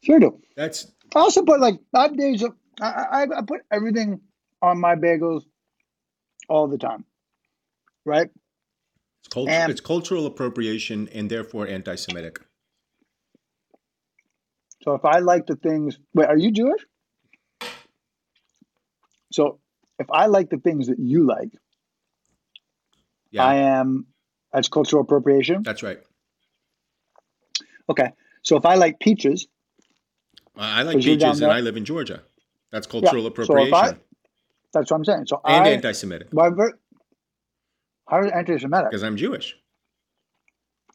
[0.03, 0.39] Sure do.
[0.57, 4.21] That's I also put like odd days of I, I, I put everything
[4.61, 5.45] on my bagels
[6.49, 7.05] all the time,
[8.05, 8.29] right?
[9.25, 12.41] it's, And- it's cultural appropriation and therefore anti-Semitic.
[14.83, 16.83] So if I like the things, wait, are you Jewish?
[19.33, 19.59] So
[19.99, 21.51] if I like the things that you like,
[23.37, 24.07] Yeah, I am.
[24.53, 25.63] That's cultural appropriation.
[25.63, 25.99] that's right.
[27.89, 28.11] Okay.
[28.43, 29.47] So if I like peaches,
[30.57, 31.53] I I like 'Cause you're down peaches, and.
[31.53, 32.23] I live in Georgia.
[32.71, 34.01] That's cultural so if I- appropriation
[34.73, 35.27] that's what I'm saying.
[35.27, 36.51] So and I, anti-Semitic why
[38.09, 38.91] how is it anti-Semitic?
[38.91, 39.57] because I'm Jewish.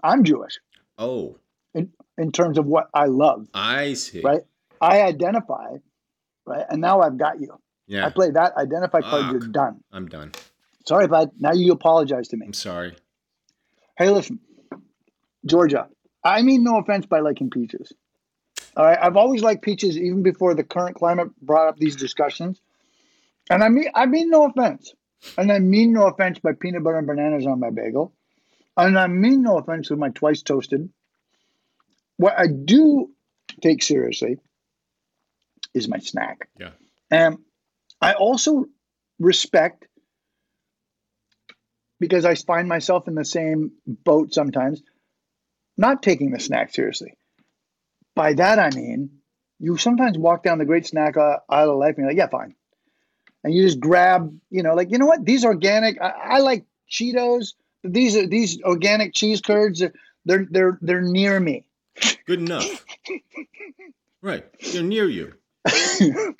[0.04, 0.60] I'm Jewish
[0.98, 1.38] Oh,
[1.74, 4.22] in, in terms of what I love, I see.
[4.22, 4.42] right?
[4.82, 5.76] I identify,
[6.46, 6.66] right?
[6.70, 7.50] And now I've got you.
[7.88, 8.06] Yeah.
[8.06, 9.32] I play that identify card.
[9.32, 9.84] You're done.
[9.92, 10.32] I'm done.
[10.88, 11.32] Sorry, bud.
[11.40, 12.48] Now you apologize to me.
[12.48, 12.96] I'm sorry.
[13.98, 14.40] Hey, listen,
[15.46, 15.88] Georgia,
[16.24, 17.94] I mean no offense by liking peaches.
[18.76, 22.62] All right, I've always liked peaches even before the current climate brought up these discussions.
[23.50, 24.94] And I mean I mean no offense.
[25.38, 28.14] And I mean no offense by peanut butter and bananas on my bagel.
[28.78, 30.90] And I mean no offense with my twice toasted.
[32.18, 33.10] What I do
[33.62, 34.38] take seriously
[35.74, 36.48] is my snack.
[36.60, 36.72] Yeah.
[37.10, 37.40] And
[38.00, 38.66] I also
[39.20, 39.88] respect
[42.02, 44.82] because I find myself in the same boat sometimes,
[45.78, 47.14] not taking the snack seriously.
[48.16, 49.22] By that I mean,
[49.60, 52.56] you sometimes walk down the great snack aisle of life and you're like, yeah, fine.
[53.44, 55.24] And you just grab, you know, like, you know what?
[55.24, 57.54] These organic, I, I like Cheetos.
[57.84, 59.84] But these are these organic cheese curds.
[60.26, 61.66] They're they're they're near me.
[62.26, 62.86] Good enough.
[64.22, 64.46] right.
[64.72, 65.34] They're near you.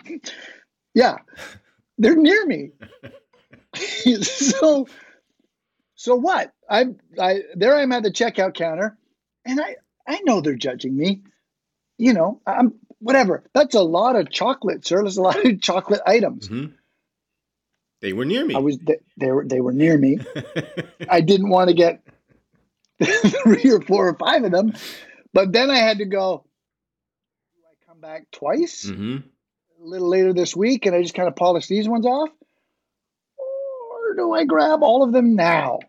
[0.94, 1.18] yeah,
[1.98, 2.72] they're near me.
[4.22, 4.88] so,
[6.02, 6.52] so what?
[6.68, 6.86] I,
[7.20, 8.98] I, there I'm at the checkout counter,
[9.46, 9.76] and I,
[10.08, 11.22] I know they're judging me.
[12.00, 13.44] You know, I'm whatever.
[13.54, 15.04] That's a lot of chocolate, sir.
[15.04, 16.50] There's a lot of chocolate items.
[16.50, 16.74] Mhm.
[18.02, 18.56] They were near me.
[18.56, 20.18] I was, they, they were, they were near me.
[21.10, 22.02] I didn't want to get
[23.04, 24.74] three or four or five of them,
[25.34, 26.44] but then I had to go.
[27.54, 28.90] Do I come back twice?
[28.90, 29.18] hmm
[29.80, 32.30] a little later this week and I just kind of polish these ones off?
[33.38, 35.80] Or do I grab all of them now?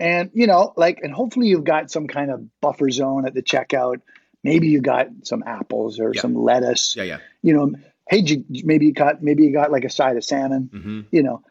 [0.00, 3.42] And, you know, like, and hopefully you've got some kind of buffer zone at the
[3.42, 4.00] checkout.
[4.42, 6.20] Maybe you got some apples or Yeah.
[6.20, 6.96] some lettuce.
[6.96, 7.18] Yeah, yeah.
[7.42, 7.72] You know,
[8.08, 10.68] hey, you- maybe you got maybe you got like a side of salmon.
[10.72, 11.42] hmm You know,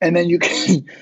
[0.00, 0.86] and then you can.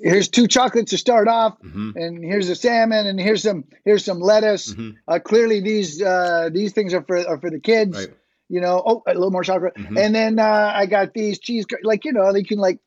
[0.00, 4.04] Here's two chocolates to start off, hmm and here's a salmon, and here's some here's
[4.04, 4.72] some lettuce.
[4.72, 4.94] Mhm.
[5.08, 8.14] Uh, clearly, these uh, these things are for are for the kids Right.
[8.48, 9.74] you know, oh, a little more chocolate.
[9.74, 9.98] Mhm.
[9.98, 12.78] And then uh, I got these cheese, like, you know, they can like,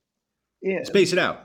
[0.61, 1.41] yeah, Space it out.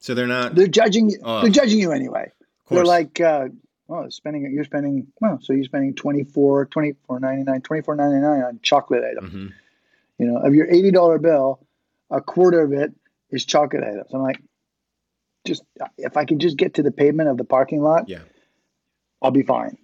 [0.00, 0.54] So they're not.
[0.54, 1.40] they're judging, Oh.
[1.42, 2.30] they're judging you anyway.
[2.70, 3.48] They're like, uh,
[3.88, 9.04] oh, spending, you're spending, well, so you're spending 24, 24, 99, 24, 99 on chocolate
[9.04, 9.32] items.
[9.32, 9.52] Mhm.
[10.18, 11.60] You know, of your $80 bill,
[12.10, 12.92] a quarter of it
[13.30, 14.06] is chocolate items.
[14.12, 14.40] I'm like,
[15.46, 15.62] just,
[15.96, 18.20] if I could just get to the pavement of the parking lot, Yeah.
[19.22, 19.78] I'll be fine.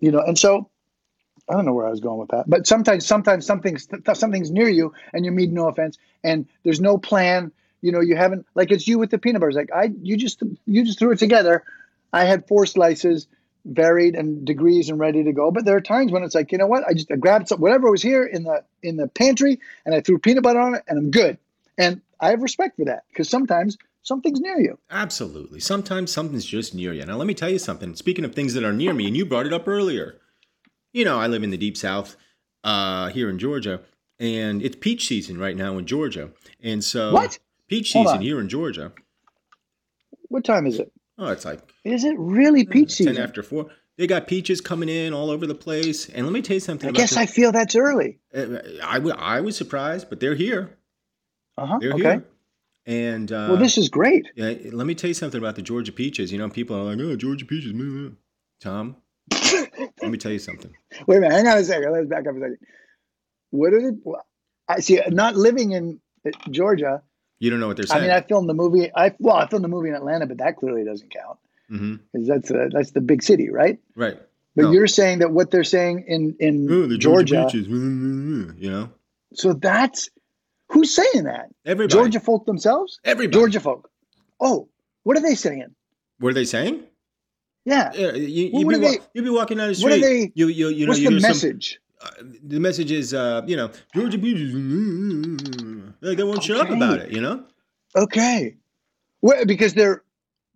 [0.00, 0.68] You know, and so
[1.48, 4.68] I don't know where I was going with that, but sometimes, sometimes something's something's near
[4.68, 7.52] you, and you mean no offense, and there's no plan.
[7.82, 9.56] You know, you haven't like it's you with the peanut butters.
[9.56, 11.64] Like I, you just you just threw it together.
[12.12, 13.26] I had four slices,
[13.64, 15.50] varied and degrees, and ready to go.
[15.50, 16.84] But there are times when it's like, you know what?
[16.86, 20.00] I just I grabbed some, whatever was here in the in the pantry, and I
[20.00, 21.38] threw peanut butter on it, and I'm good.
[21.76, 24.78] And I have respect for that because sometimes something's near you.
[24.90, 25.60] Absolutely.
[25.60, 27.04] Sometimes something's just near you.
[27.04, 27.94] Now, let me tell you something.
[27.96, 30.16] Speaking of things that are near me, and you brought it up earlier.
[30.92, 32.16] You know, I live in the deep south
[32.62, 33.80] uh, here in Georgia,
[34.18, 36.30] and it's peach season right now in Georgia.
[36.62, 37.38] And so, What?
[37.72, 38.22] Peach Hold season on.
[38.22, 38.92] here in Georgia.
[40.28, 40.92] What time is it?
[41.18, 43.16] Oh, it's like Is it really peach 10 season?
[43.16, 43.66] after 4.
[43.96, 46.08] They got peaches coming in all over the place.
[46.08, 47.18] And let me tell you something I about guess this.
[47.18, 48.18] I feel that's early.
[48.34, 50.76] Uh, I, w- I was surprised, but they're here.
[51.56, 51.78] Uh huh.
[51.80, 52.02] They're Okay.
[52.02, 52.24] here.
[52.84, 54.26] And uh, Well, this is great.
[54.34, 56.30] Yeah, let me tell you something about the Georgia peaches.
[56.32, 58.10] You know, people are like, "Oh, Georgia peaches." blah, blah."
[58.60, 58.96] Tom,
[60.02, 60.72] let me tell you something.
[61.06, 61.32] Wait a minute.
[61.32, 61.92] Hang on a second.
[61.92, 62.58] Let's back up a second.
[63.50, 63.98] What are the?
[64.68, 65.00] I see.
[65.08, 67.02] Not living in uh, Georgia.
[67.42, 68.02] You don't know what they're saying.
[68.04, 68.88] I mean, I filmed the movie.
[68.94, 72.28] I well, I filmed the movie in Atlanta, but that clearly doesn't count hmm because
[72.28, 73.80] that's a, that's the big city, right?
[73.96, 74.16] Right.
[74.54, 74.70] But No.
[74.72, 77.48] you're saying that what they're saying in in Oh, the Georgia.
[77.50, 78.90] Georgia, You know,
[79.34, 80.08] So that's
[80.68, 81.46] who's saying that?
[81.66, 81.92] everybody.
[81.92, 83.00] Georgia folk themselves.
[83.04, 83.36] Everybody.
[83.36, 83.90] Georgia folk.
[84.40, 84.68] Oh,
[85.02, 85.74] what are they saying?
[86.20, 86.84] What are they saying?
[87.64, 87.90] Yeah.
[87.94, 89.90] Yeah, you, Well, you'd, what be wa- they- be walking down the street.
[89.90, 91.80] what are they- you, you, you know, What's you the hear some- message?
[92.00, 92.10] uh,
[92.44, 94.52] the message is, uh, you know, Georgia peaches.
[96.02, 97.10] Like they won't shut up about it.
[97.12, 97.44] You know.
[97.96, 98.56] Okay.
[99.22, 100.02] Well, because they're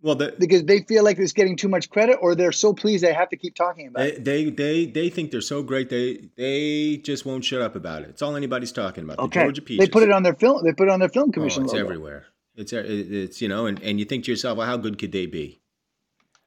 [0.01, 3.03] Well, the, because they feel like it's getting too much credit, or they're so pleased
[3.03, 4.25] they have to keep talking about it.
[4.25, 8.01] They, they they they think they're so great they they just won't shut up about
[8.03, 8.09] it.
[8.09, 9.17] It's all anybody's talking about.
[9.17, 9.43] The Okay.
[9.43, 9.85] Georgia peaches.
[9.85, 10.63] They put it on their film.
[10.65, 11.85] They put it on their film Oh, commission it's logo.
[11.85, 12.25] everywhere.
[12.55, 15.27] It's it's you know, and, and you think to yourself, well, how good could they
[15.27, 15.61] be?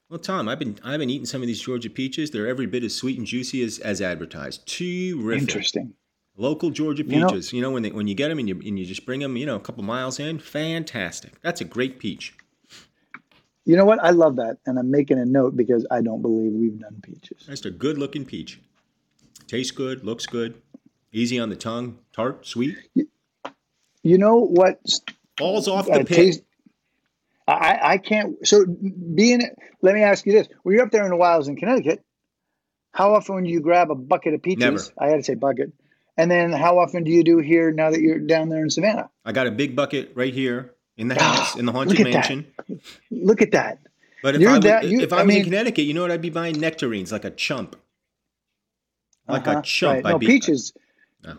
[0.08, 2.32] Well, Tom, I've been I've been eating some of these Georgia peaches.
[2.32, 4.66] They're every bit as sweet and juicy as, as advertised.
[4.66, 5.42] Terrific.
[5.42, 5.94] Interesting.
[6.40, 7.52] Local Georgia You know- peaches.
[7.52, 9.36] You know, when they, when you get them and you and you just bring them,
[9.36, 11.38] you know, a couple miles in, fantastic.
[11.42, 12.34] That's a great peach.
[13.66, 14.02] You know what?
[14.02, 17.44] I love that, and I'm making a note because I don't believe we've done peaches.
[17.46, 18.58] That's a good looking peach.
[19.46, 20.62] Tastes good, looks good,
[21.12, 22.76] easy on the tongue, tart, sweet.
[24.02, 24.80] You know what?
[25.36, 26.42] Falls off the taste.
[27.46, 28.46] I I can't.
[28.46, 29.42] So being,
[29.82, 32.02] let me ask you this: When you're up there in the wilds in Connecticut,
[32.92, 34.60] how often do you grab a bucket of peaches?
[34.60, 34.82] Never.
[34.98, 35.72] I had to say bucket.
[36.20, 39.08] And then how often do you do here now that you're down there in Savannah?
[39.24, 42.12] I got a big bucket right here in the house, in the Look haunted that.
[42.12, 42.46] mansion.
[43.10, 43.78] Look at that.
[44.22, 46.02] But if You're I was, that- you- if I, I was in Connecticut, you know
[46.02, 46.10] what?
[46.10, 47.74] I'd be buying nectarines like a chump.
[49.28, 49.94] Like Uh-huh, a chump.
[49.94, 50.04] right.
[50.04, 50.72] No, I'd be, peaches.
[51.24, 51.36] No.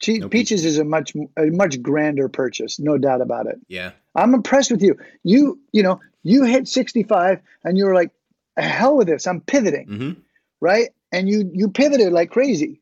[0.00, 3.58] Che- No peaches is a much a much grander purchase, no doubt about it.
[3.68, 3.92] Yeah.
[4.14, 4.96] I'm impressed with you.
[5.22, 8.10] You you know you hit 65 and you were like,
[8.56, 9.26] hell with this.
[9.26, 10.10] I'm pivoting, hmm
[10.60, 10.88] right?
[11.12, 12.80] And you you pivoted like crazy.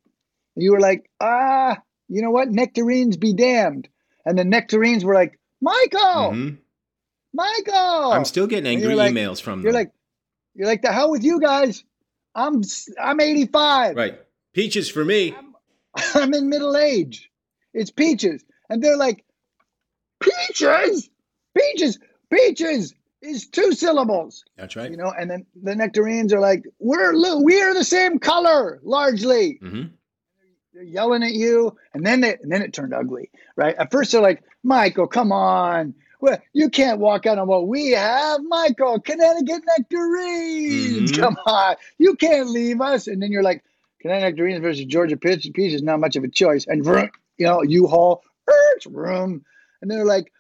[0.56, 1.78] You were like, ah,
[2.08, 2.50] you know what?
[2.50, 3.88] Nectarines be damned.
[4.26, 6.48] And the nectarines were like, Michael, hmm
[7.32, 8.12] Michael.
[8.12, 9.80] I'm still getting angry like- emails from You're them.
[9.82, 9.92] like,
[10.54, 11.84] you're like the hell with you guys.
[12.34, 12.62] I'm
[13.00, 13.96] I'm 85.
[13.96, 14.18] right.
[14.52, 15.34] Peaches for me.
[16.14, 17.30] I'm in middle age.
[17.72, 18.44] It's peaches.
[18.68, 19.24] And they're like,
[20.20, 21.08] peaches,
[21.56, 21.98] peaches,
[22.32, 24.90] peaches is two syllables, That's right.
[24.90, 25.12] you know.
[25.16, 29.58] And then the nectarines are like, we're we're the same color largely.
[29.62, 29.90] hmm They're
[30.82, 33.74] yelling at you, and then they, and then it turned ugly, right?
[33.76, 35.94] At first they're like, Michael, come on.
[36.20, 39.00] Well, you can't walk out on what we have, Michael.
[39.00, 41.18] Connecticut nectarines, Mhm.
[41.18, 41.76] come on.
[41.98, 43.06] You can't leave us.
[43.06, 43.64] And then you're like,
[44.00, 46.66] Connecticut nectarines versus Georgia peach, peach is not much of a choice.
[46.66, 48.22] And vroom, you know, U-Haul,
[48.86, 49.44] room,
[49.80, 50.30] and they're like,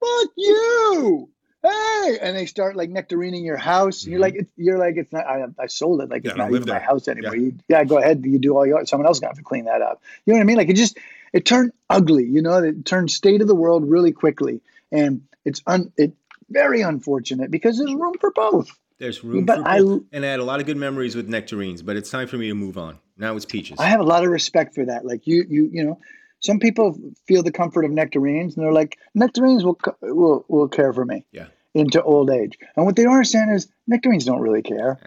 [0.00, 1.28] fuck you.
[1.62, 4.04] Hey, and they start like nectarining your house.
[4.04, 4.42] And you're like, mm-hmm.
[4.42, 5.26] it's, you're like, it's not.
[5.26, 6.08] I, I sold it.
[6.08, 7.34] Like Yeah, it's not even my house anymore.
[7.34, 7.42] Yeah.
[7.42, 8.24] You, yeah, go ahead.
[8.24, 8.84] You do all your.
[8.86, 10.02] Someone else gonna to clean that up.
[10.24, 10.56] You know what I mean?
[10.56, 10.98] Like it just,
[11.32, 12.24] it turned ugly.
[12.24, 14.60] You know, it turned state of the world really quickly,
[14.92, 16.12] and it's un, it
[16.48, 18.70] very unfortunate because there's room for both.
[18.98, 20.02] There's room But for I- both.
[20.12, 22.48] And I had a lot of good memories with nectarines, but it's time for me
[22.48, 22.98] to move on.
[23.16, 23.78] Now it's peaches.
[23.78, 25.04] I have a lot of respect for that.
[25.04, 26.00] Like you, you, you know,
[26.40, 30.92] some people feel the comfort of nectarines, and they're like, nectarines will will will care
[30.92, 31.24] for me.
[31.32, 31.46] Yeah.
[31.74, 34.98] Into old age, and what they don't understand is nectarines don't really care.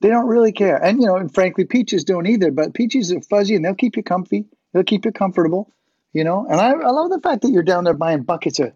[0.00, 2.50] They don't really care, and you know, and frankly, peaches don't either.
[2.50, 4.44] But peaches are fuzzy, and they'll keep you comfy.
[4.72, 5.72] They'll keep you comfortable.
[6.12, 8.72] You know, and I, I love the fact that you're down there buying buckets of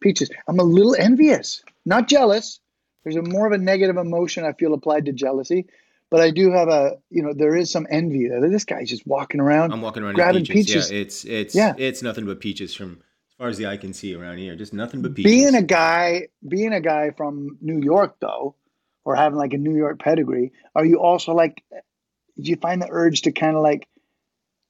[0.00, 0.30] peaches.
[0.48, 2.60] I'm a little envious, not jealous.
[3.04, 5.66] There's a more of a negative emotion I feel applied to jealousy,
[6.10, 8.48] but I do have a, you know, there is some envy there.
[8.48, 9.72] This guy's just walking around.
[9.72, 10.88] I'm walking around grabbing peaches.
[10.88, 10.90] peaches.
[10.90, 11.74] Yeah, it's it's Yeah.
[11.78, 14.54] it's nothing but peaches from as far as the eye can see around here.
[14.56, 15.30] Just nothing but peaches.
[15.30, 18.56] being a guy, being a guy from New York though,
[19.04, 22.88] or having like a New York pedigree, are you also like, do you find the
[22.90, 23.88] urge to kind of like,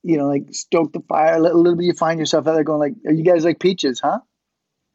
[0.02, 1.86] you know, like stoke the fire a little, little bit?
[1.86, 4.20] You find yourself out there going like, are you guys like peaches, huh?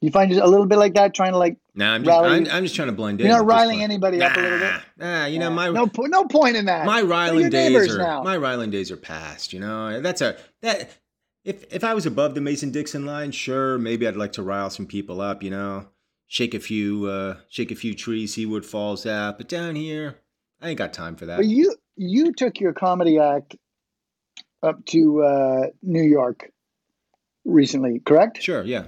[0.02, 2.50] You find yourself a little bit like that, trying to like, Nah, I'm just, rally-
[2.50, 3.28] I'm, I'm just trying to blend in.
[3.28, 4.74] you're not riling anybody up a little bit.
[4.98, 6.86] Nah, nah, you know my no, no point in that.
[6.86, 8.24] my riling days are now.
[8.24, 9.52] my riling days are past.
[9.52, 10.98] You know that's a that
[11.44, 14.70] if if I was above the Mason Dixon line, sure, maybe I'd like to rile
[14.70, 15.44] some people up.
[15.44, 15.88] You know,
[16.28, 19.38] shake a few uh shake a few trees, see what falls out.
[19.38, 20.16] But down here,
[20.62, 21.38] I ain't got time for that.
[21.38, 23.56] But you you took your comedy act
[24.64, 26.52] up to uh, New York
[27.46, 28.42] recently, correct?
[28.42, 28.88] Sure, yeah.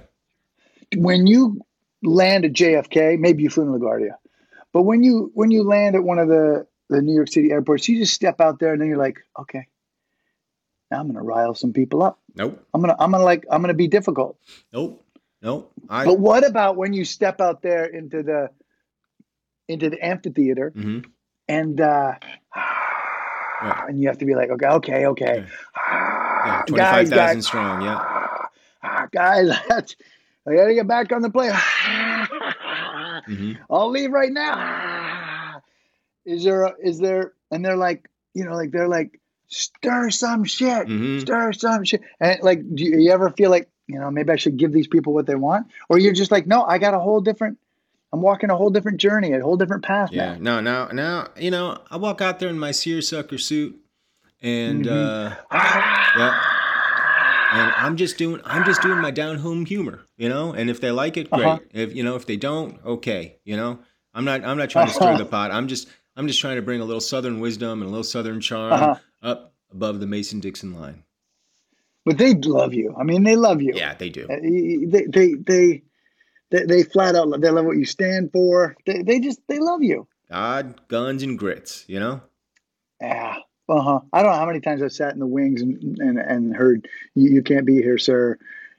[0.96, 1.60] When you
[2.02, 4.14] land at JFK, maybe you flew in LaGuardia,
[4.72, 7.88] but when you when you land at one of the the New York City airports,
[7.88, 9.66] you just step out there and then you're like, okay,
[10.90, 12.18] now I'm gonna rile some people up.
[12.36, 14.38] Nope, I'm gonna I'm gonna like I'm gonna be difficult.
[14.72, 15.04] nope,
[15.42, 15.70] nope.
[15.90, 18.48] I But what about when you step out there into the
[19.68, 21.04] into the amphitheater Mhm.
[21.48, 22.14] and uh,
[22.56, 23.84] Yeah.
[23.88, 25.44] and you have to be like, okay, okay, okay.
[25.76, 27.82] yeah, twenty guys, five thousand strong.
[27.82, 27.98] Yeah.
[28.82, 29.96] ah, guys, that's,
[30.48, 31.52] I gotta get back on the plane.
[33.26, 35.62] hmm I'll leave right now.
[36.24, 39.18] Is there, a, is there, and they're like, you know, like they're like,
[39.48, 41.20] stir some shit, Mhm.
[41.20, 42.02] stir some shit.
[42.20, 44.86] And like, do you, you ever feel like, you know, maybe I should give these
[44.88, 45.68] people what they want?
[45.88, 47.58] Or you're just like, no, I got a whole different,
[48.12, 50.34] I'm walking a whole different journey, a whole different path Yeah.
[50.34, 50.38] now.
[50.38, 53.78] No, now, now, you know, I walk out there in my seersucker suit,
[54.42, 54.92] and Mm-hmm.
[54.92, 55.34] uh,
[56.16, 56.42] yeah,
[57.52, 60.52] and I'm just doing, I'm just doing my down home humor, you know.
[60.52, 61.46] And if they like it, great.
[61.46, 61.58] Uh-huh.
[61.72, 63.78] If you know, if they don't, okay, you know.
[64.14, 65.52] I'm not, I'm not trying to stir the pot.
[65.52, 68.40] I'm just, I'm just trying to bring a little Southern wisdom and a little Southern
[68.40, 68.96] charm Uh-huh.
[69.22, 71.04] up above the Mason Dixon line.
[72.04, 72.96] But they love you.
[72.98, 73.74] I mean, they love you.
[73.76, 74.24] Yeah, they do.
[74.24, 75.82] Uh, They, they, they,
[76.50, 78.74] they, they flat out, they love what you stand for.
[78.86, 80.08] They, they just, they love you.
[80.30, 82.22] God, guns, and grits, you know.
[83.00, 83.36] Yeah.
[83.68, 84.00] Uh huh.
[84.12, 86.88] I don't know how many times I've sat in the wings and and, and heard
[87.14, 88.38] you, you can't be here, sir.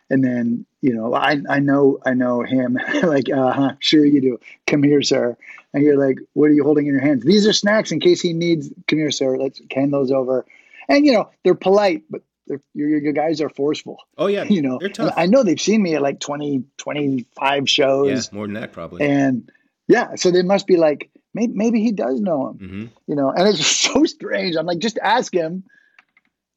[0.10, 2.78] And then you know I I know I know him.
[3.04, 4.40] Like uh huh sure you do.
[4.68, 5.38] Come here sir.
[5.74, 7.24] And you're like what are you holding in your hands?
[7.24, 10.46] These are snacks in case he needs come here sir let's hand those over.
[10.88, 13.98] And you know they're polite but they're, your, your guys are forceful.
[14.18, 14.80] Oh yeah, you know.
[15.16, 19.06] I know they've seen me at like 20 25 yeah, shows more than that probably.
[19.06, 19.52] and
[19.88, 23.32] yeah so they must be like maybe, maybe he does know him hmm you know,
[23.32, 24.56] and it's so strange.
[24.56, 25.64] I'm like, just ask him.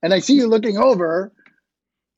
[0.03, 1.32] And I see you looking over,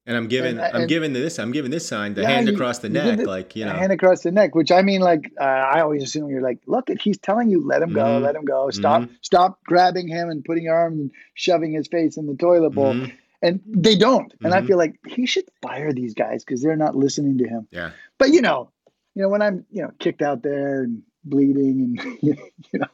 [0.07, 2.49] And I'm giving, And- I'm and- giving this, I'm giving this sign, the Yeah, hand
[2.51, 3.73] across the you neck, like you know.
[3.73, 4.55] hand across the neck.
[4.55, 7.65] Which I mean, like uh, I always assume you're like, look at he's telling you,
[7.67, 8.23] let him go, Mhm.
[8.23, 9.09] let him go, stop, Mhm.
[9.23, 12.93] stop grabbing him and putting your arms and shoving his face in the toilet bowl.
[12.93, 13.13] Mhm.
[13.41, 14.33] And they don't.
[14.43, 14.67] And I Mhm.
[14.69, 17.67] feel like he should fire these guys because they're not listening to him.
[17.71, 17.91] Yeah.
[18.19, 18.71] But you know,
[19.15, 22.37] you know when I'm you know kicked out there and bleeding and you
[22.79, 22.87] know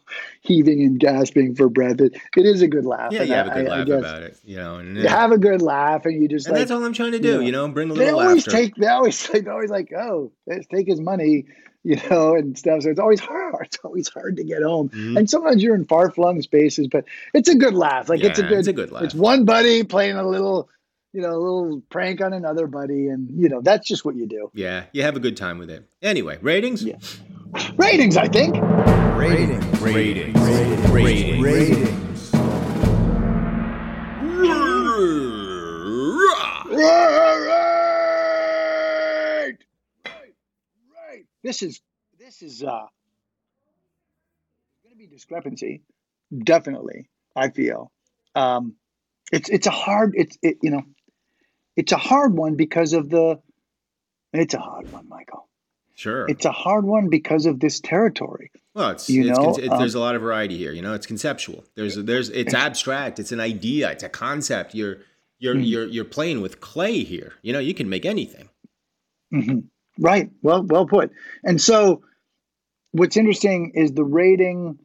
[0.43, 3.13] heaving and gasping for breath, it, it is a good laugh.
[3.13, 4.77] Yeah, And you have a I- good I- I laugh guess about it, you know.
[4.77, 7.13] And, You have a good laugh, and you just and like that's all I'm trying
[7.13, 8.51] to you do, know, you know, bring a they little always laughter.
[8.51, 11.45] take they always they always like oh let's take his money
[11.83, 15.17] you know and stuff so it's always hard it's always hard to get home Mhm.
[15.19, 18.59] and sometimes you're in far-flung spaces but it's a good laugh like it's a good
[18.59, 19.03] it's a good laugh.
[19.03, 20.69] it's one buddy playing a little
[21.15, 24.27] you know a little prank on another buddy and you know that's just what you
[24.27, 25.89] do yeah, you have a good time with it.
[26.03, 26.85] Anyway, ratings.
[26.85, 26.97] Yeah.
[27.81, 28.57] Ratings i think
[29.21, 29.81] Ratings.
[29.81, 30.41] Ratings.
[30.91, 31.43] Ratings.
[31.43, 32.31] Ratings.
[36.73, 37.47] right
[39.47, 39.57] right
[40.95, 41.81] right this is
[42.19, 42.87] this is uh
[44.83, 45.83] going to be discrepancy
[46.45, 47.91] definitely i feel
[48.35, 48.75] um
[49.33, 50.83] it's it's a hard it's it you know
[51.77, 53.39] it's a hard one because of the
[54.33, 55.50] it's a hard one michael
[56.01, 56.27] Sure.
[56.29, 59.69] it's a hard one because of this territory Well, it's, You it's, know, con- it,
[59.71, 60.73] um, there's a lot of variety here.
[60.73, 61.65] You know, it's conceptual.
[61.77, 63.19] There's there's it's abstract.
[63.19, 63.91] It's an idea.
[63.91, 64.75] It's a concept.
[64.75, 64.99] You're
[65.39, 65.63] you're Hmm.
[65.71, 67.33] you're you're playing with clay here.
[67.43, 68.49] You know, you can make anything.
[69.31, 69.59] hmm
[69.99, 70.31] Right.
[70.43, 71.11] Well, well put.
[71.45, 72.03] And so,
[72.93, 74.79] what's interesting is the rating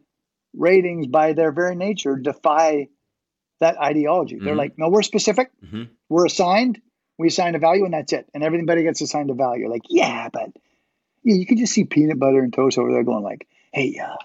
[0.53, 2.87] ratings, by their very nature, defy
[3.61, 4.37] that ideology.
[4.41, 4.57] They're Mhm.
[4.65, 5.51] like, no, we're specific.
[5.63, 5.89] Mhm.
[6.09, 6.81] We're assigned.
[7.17, 8.25] We assign a value, and that's it.
[8.33, 9.69] And everybody gets assigned a value.
[9.69, 10.49] Like, yeah, but
[11.25, 14.15] yeah, you can just see peanut butter and toast over there going like, hey, uh,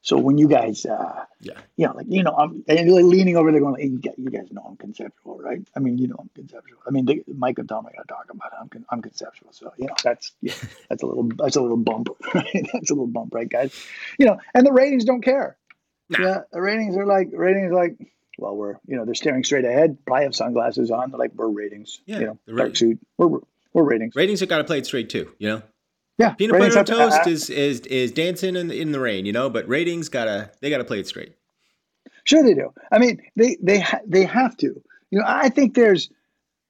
[0.00, 1.54] so when you guys, uh, Yeah.
[1.76, 3.98] you know, like you know, I'm and like leaning over there going, like, hey, you
[3.98, 5.66] guys, you guys know I'm conceptual, right?
[5.74, 6.78] I mean, you know, I'm conceptual.
[6.86, 8.58] I mean, they, Mike and Tom, I got to talk about it.
[8.60, 10.52] I'm, con- I'm conceptual, so you know, that's yeah,
[10.88, 12.68] that's a little that's a little bump, right?
[12.72, 13.74] That's a little bump, right, guys?
[14.18, 15.56] You know, and the ratings don't care.
[16.10, 16.18] Nah.
[16.22, 17.96] Yeah, the ratings are like ratings are like.
[18.36, 19.96] Well, we're you know they're staring straight ahead.
[20.04, 21.12] Probably have sunglasses on.
[21.12, 22.00] They're like we're ratings.
[22.04, 22.98] Yeah, you know, dark suit.
[23.16, 23.38] We're
[23.72, 24.16] we're ratings.
[24.16, 25.32] Ratings have got to play it straight too.
[25.38, 25.62] You know,
[26.18, 29.26] Yeah, peanut butter and toast uh, is is is dancing in the, in the rain.
[29.26, 31.34] You know, but ratings gotta they gotta play it straight.
[32.24, 32.72] Sure, they do.
[32.92, 34.80] I mean, they they ha- they have to.
[35.10, 36.10] You know, I think there's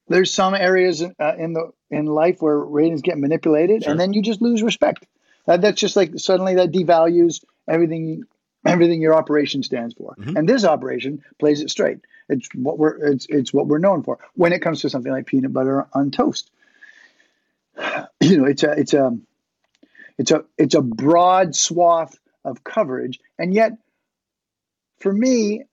[0.08, 3.90] there's some areas in, uh, in the in life where ratings get manipulated, Sure.
[3.90, 5.06] and then you just lose respect.
[5.46, 8.24] That, that's just like suddenly that devalues everything
[8.66, 10.14] everything your operation stands for.
[10.18, 10.36] Mhm.
[10.38, 11.98] And this operation plays it straight.
[12.30, 15.26] It's what we're it's it's what we're known for when it comes to something like
[15.26, 16.50] peanut butter on toast.
[18.22, 19.16] You know, it's a it's a
[20.18, 23.72] it's a it's a broad swath of coverage, and yet
[25.00, 25.64] for me,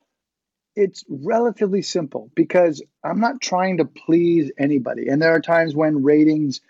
[0.75, 5.07] it's relatively simple because I'm not trying to please anybody.
[5.07, 6.61] And there are times when ratings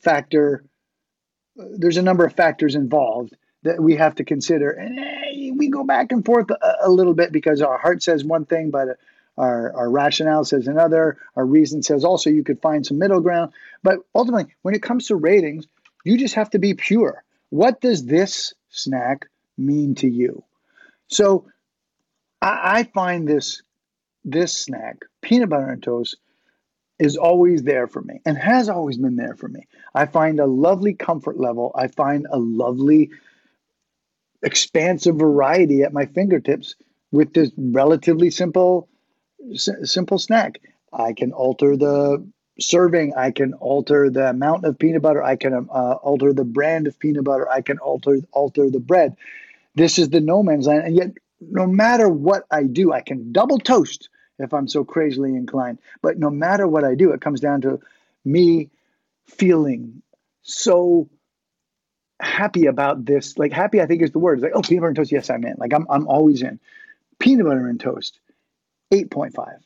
[0.00, 0.64] factor,
[1.56, 4.70] there's a number of factors involved that we have to consider.
[4.70, 8.24] And eh, we go back and forth a, a little bit because our heart says
[8.24, 8.98] one thing, but
[9.36, 11.18] our, our rationale says another.
[11.36, 13.52] Our reason says also you could find some middle ground.
[13.82, 15.66] But ultimately, when it comes to ratings,
[16.08, 17.22] you just have to be pure.
[17.50, 19.26] What does this snack
[19.58, 20.42] mean to you?
[21.08, 21.46] So
[22.40, 23.62] I, I find this
[24.24, 26.16] this snack, peanut butter and toast,
[26.98, 29.66] is always there for me and has always been there for me.
[29.94, 31.72] I find a lovely comfort level.
[31.74, 33.10] I find a lovely
[34.42, 36.74] expansive variety at my fingertips
[37.12, 38.88] with this relatively simple
[39.52, 40.60] s- simple snack.
[40.90, 42.26] I can alter the
[42.60, 43.14] serving.
[43.14, 45.22] I can alter the amount of peanut butter.
[45.22, 47.48] I can uh, alter the brand of peanut butter.
[47.48, 49.16] I can alter alter the bread.
[49.74, 53.32] This is the no man's land, and yet no matter what I do, I can
[53.32, 55.78] double toast if I'm so crazily inclined.
[56.02, 57.80] But no matter what I do, it comes down to
[58.24, 58.70] me
[59.26, 60.02] feeling
[60.42, 61.08] so
[62.20, 63.38] happy about this.
[63.38, 64.38] Like happy, I think is the word.
[64.38, 65.12] It's like, oh, peanut butter and toast.
[65.12, 65.54] Yes, I'm in.
[65.58, 66.58] Like I'm, I'm always in.
[67.18, 68.18] Peanut butter and toast,
[68.90, 69.58] eight point five.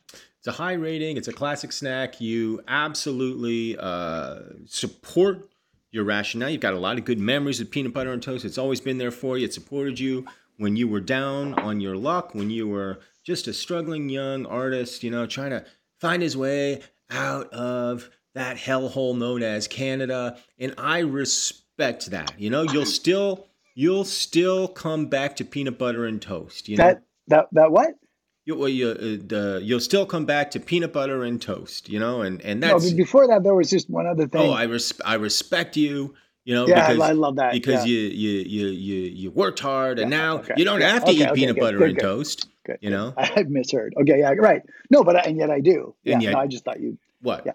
[0.43, 1.15] It's a high rating.
[1.15, 2.19] It's a classic snack.
[2.19, 5.49] You absolutely uh, support
[5.89, 6.49] your rationale.
[6.49, 8.43] You've got a lot of good memories of peanut butter and toast.
[8.43, 9.45] It's always been there for you.
[9.45, 10.25] It supported you
[10.57, 15.01] when you were down on your luck, when you were just a struggling young artist,
[15.01, 15.63] you know, trying to
[16.01, 20.37] find his way out of that hellhole known as Canada.
[20.59, 22.37] And I respect that.
[22.37, 26.67] You know, you'll still you'll still come back to peanut butter and toast.
[26.67, 27.93] You know, That that that what?
[28.45, 28.93] You, well, you, uh,
[29.25, 32.79] the, you'll still come back to peanut butter and toast, you know, and and No,
[32.79, 34.41] but before that, there was just one other thing.
[34.41, 36.13] oh, I res- I respect you,
[36.43, 37.93] you know, yeah, because I love that because yeah.
[37.93, 41.11] you you you you you worked hard, and now okay, you don't yeah, have to
[41.11, 42.01] okay, eat okay, peanut good, butter good, and good.
[42.01, 42.47] toast.
[42.65, 43.13] Good, you know?
[43.17, 43.93] I misheard.
[44.01, 44.61] Okay, yeah, right.
[44.89, 45.95] No, but I, and yet I do.
[46.03, 46.97] Yeah, yet- no, I just thought you.
[47.21, 47.43] What?
[47.45, 47.53] Yeah.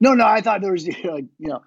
[0.00, 1.62] No, no, I thought there was like you know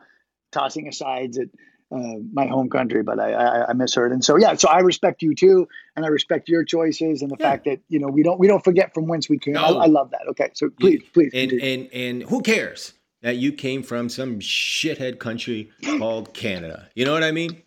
[0.51, 1.49] tossing asides at
[1.93, 4.11] uh, my home country, but I, I I misheard.
[4.11, 7.37] And so yeah, so I respect you too, and I respect your choices and the
[7.39, 7.51] Yeah.
[7.51, 9.53] fact that you know we don't we don't forget from whence we came.
[9.53, 9.61] No.
[9.79, 10.21] I, I love that.
[10.29, 11.31] Okay, so please, please.
[11.33, 11.83] And continue.
[11.83, 16.89] and and who cares that you came from some shithead country called Canada?
[16.95, 17.61] You know what I mean?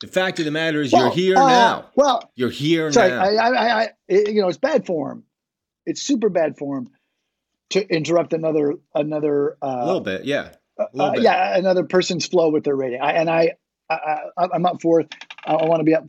[0.00, 1.90] The fact of the matter is, you're here uh, now.
[1.94, 3.20] Well, You're here sorry, now.
[3.20, 5.24] I, I, I, it- you know, it's bad form.
[5.84, 6.88] It's super bad form
[7.70, 10.50] to interrupt another another uh, a little bit, yeah.
[10.78, 13.02] Uh, yeah, another person's flow with their rating.
[13.02, 13.56] I, and I,
[13.90, 15.14] I, I, I'm up for it.
[15.44, 16.06] I, I want to be up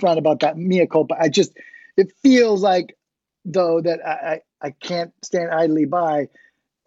[0.00, 0.56] front about that.
[0.56, 1.16] Mea culpa.
[1.20, 1.52] I just,
[1.96, 2.96] it feels like
[3.44, 6.28] though that I, I, I can't stand idly by,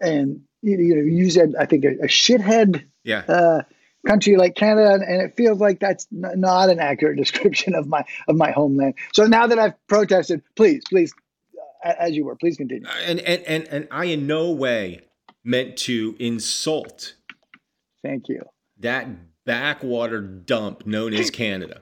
[0.01, 3.23] and you, you know, you said I think a, a shithead Yeah.
[3.27, 3.61] uh,
[4.07, 7.87] country like Canada, and, and it feels like that's n- not an accurate description of
[7.87, 8.95] my of my homeland.
[9.13, 11.13] So now that I've protested, please, please,
[11.83, 12.87] uh, as you were, please continue.
[13.05, 15.01] And, and and and I in no way
[15.43, 17.15] meant to insult
[18.03, 18.43] Thank you.
[18.79, 19.07] that
[19.45, 21.81] backwater dump known as Canada.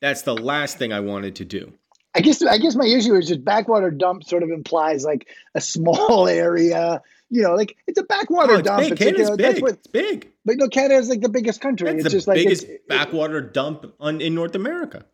[0.00, 1.72] That's the last thing I wanted to do.
[2.14, 5.60] I guess I guess my issue is just backwater dump sort of implies like a
[5.60, 7.00] small area.
[7.28, 8.80] You know, like it's a backwater Oh, dump.
[8.82, 8.92] big.
[8.92, 9.62] It's like, you know, that's big.
[9.62, 10.32] what, It's big.
[10.44, 11.86] but no, Canada is like the biggest country.
[11.86, 15.04] That's it's the just like biggest it's, backwater dump on, in North America.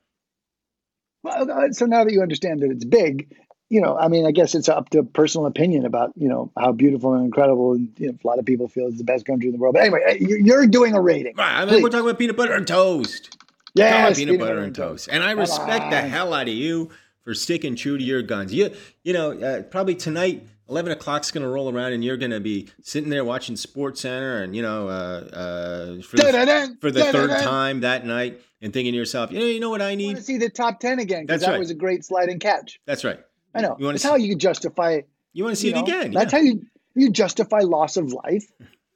[1.22, 3.34] Well, uh, so now that you understand that it's big,
[3.68, 6.72] you know, I mean, I guess it's up to personal opinion about you know how
[6.72, 9.48] beautiful and incredible, and you know, a lot of people feel it's the best country
[9.48, 9.74] in the world.
[9.74, 11.34] But anyway, you- you're doing a rating.
[11.36, 11.52] Right.
[11.56, 11.82] I mean, Please.
[11.82, 13.36] we're talking about peanut butter and toast.
[13.74, 15.08] Yeah, about peanut butter and toast.
[15.10, 16.90] And I Come respect the hell out of you
[17.24, 18.54] for sticking true to your guns.
[18.54, 18.70] You,
[19.02, 23.10] you know, uh, probably tonight, eleven o'clock's gonna roll around, and you're gonna be sitting
[23.10, 24.92] there watching SportsCenter, and you know, uh,
[25.32, 29.44] uh, for the, for the third time that night, and thinking to yourself, you know,
[29.44, 30.16] you know what I I want need?
[30.16, 31.58] to see the top ten again because that right.
[31.58, 32.80] was a great sliding catch.
[32.86, 33.20] That's right.
[33.56, 33.76] I know.
[33.78, 35.00] You That's see- how you justify.
[35.32, 36.12] You want to see you it know, again?
[36.12, 36.38] That's yeah.
[36.38, 38.44] how you you justify loss of life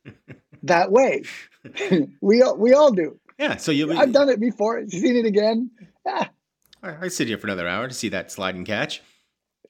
[0.62, 1.22] that way.
[2.20, 3.18] we all, we all do.
[3.38, 3.56] yeah.
[3.56, 3.92] So be.
[3.92, 4.82] I've done it before.
[4.88, 5.70] Seen it again.
[6.06, 6.30] Ah,
[6.82, 9.02] I, I sit here for another hour to see that slide and catch.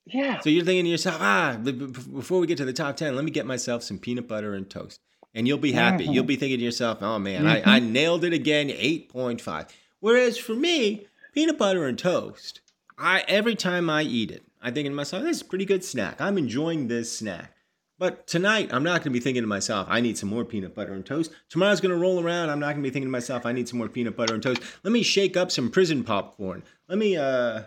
[0.07, 0.39] yeah.
[0.41, 3.33] So you're thinking to yourself, ah, before we get to the top 10, let me
[3.33, 5.01] get myself some peanut butter and toast.
[5.35, 6.05] And you'll be happy.
[6.05, 6.13] Mm-hmm.
[6.13, 9.69] You'll be thinking to yourself, oh man, I, I nailed it again, 8.5.
[10.01, 12.61] Whereas for me, peanut butter and toast,
[12.97, 15.85] I every time I eat it, I'm thinking to myself, this is a pretty good
[15.85, 16.21] snack.
[16.21, 17.55] I'm enjoying this snack.
[17.99, 20.75] But tonight, I'm not going to be thinking to myself, I need some more peanut
[20.75, 21.33] butter and toast.
[21.51, 22.49] Tomorrow's going to roll around.
[22.49, 24.43] I'm not going to be thinking to myself, I need some more peanut butter and
[24.43, 24.63] toast.
[24.83, 26.63] Let me shake up some prison popcorn.
[26.89, 27.65] Let me, uh,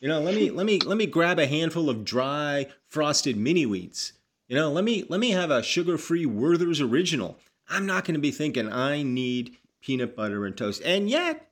[0.00, 3.64] you know, let me let me let me grab a handful of dry frosted mini
[3.64, 4.12] wheats.
[4.48, 7.38] You know, let me let me have a sugar-free Werther's original.
[7.68, 10.82] I'm not going to be thinking I need peanut butter and toast.
[10.84, 11.45] And yet,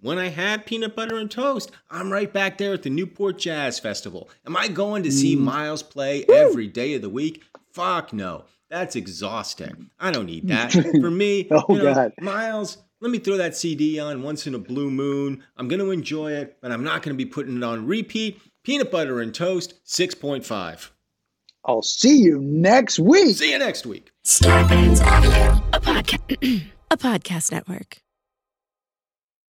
[0.00, 3.78] when I had peanut butter and toast, I'm right back there at the Newport Jazz
[3.78, 4.28] Festival.
[4.46, 5.40] Am I going to see mm.
[5.40, 7.42] Miles play every day of the week?
[7.72, 8.44] Fuck no.
[8.70, 9.90] That's exhausting.
[9.98, 10.72] I don't need that.
[11.00, 12.12] For me, Oh, you know, God.
[12.20, 15.42] Miles, let me throw that CD on once in a blue moon.
[15.56, 18.40] I'm going to enjoy it, but I'm not going to be putting it on repeat.
[18.64, 20.90] Peanut butter and toast, 6.5.
[21.64, 23.36] I'll see you next week.
[23.36, 24.10] See you next week.
[24.24, 27.98] Scarpins Avenue, a podcast, a podcast network.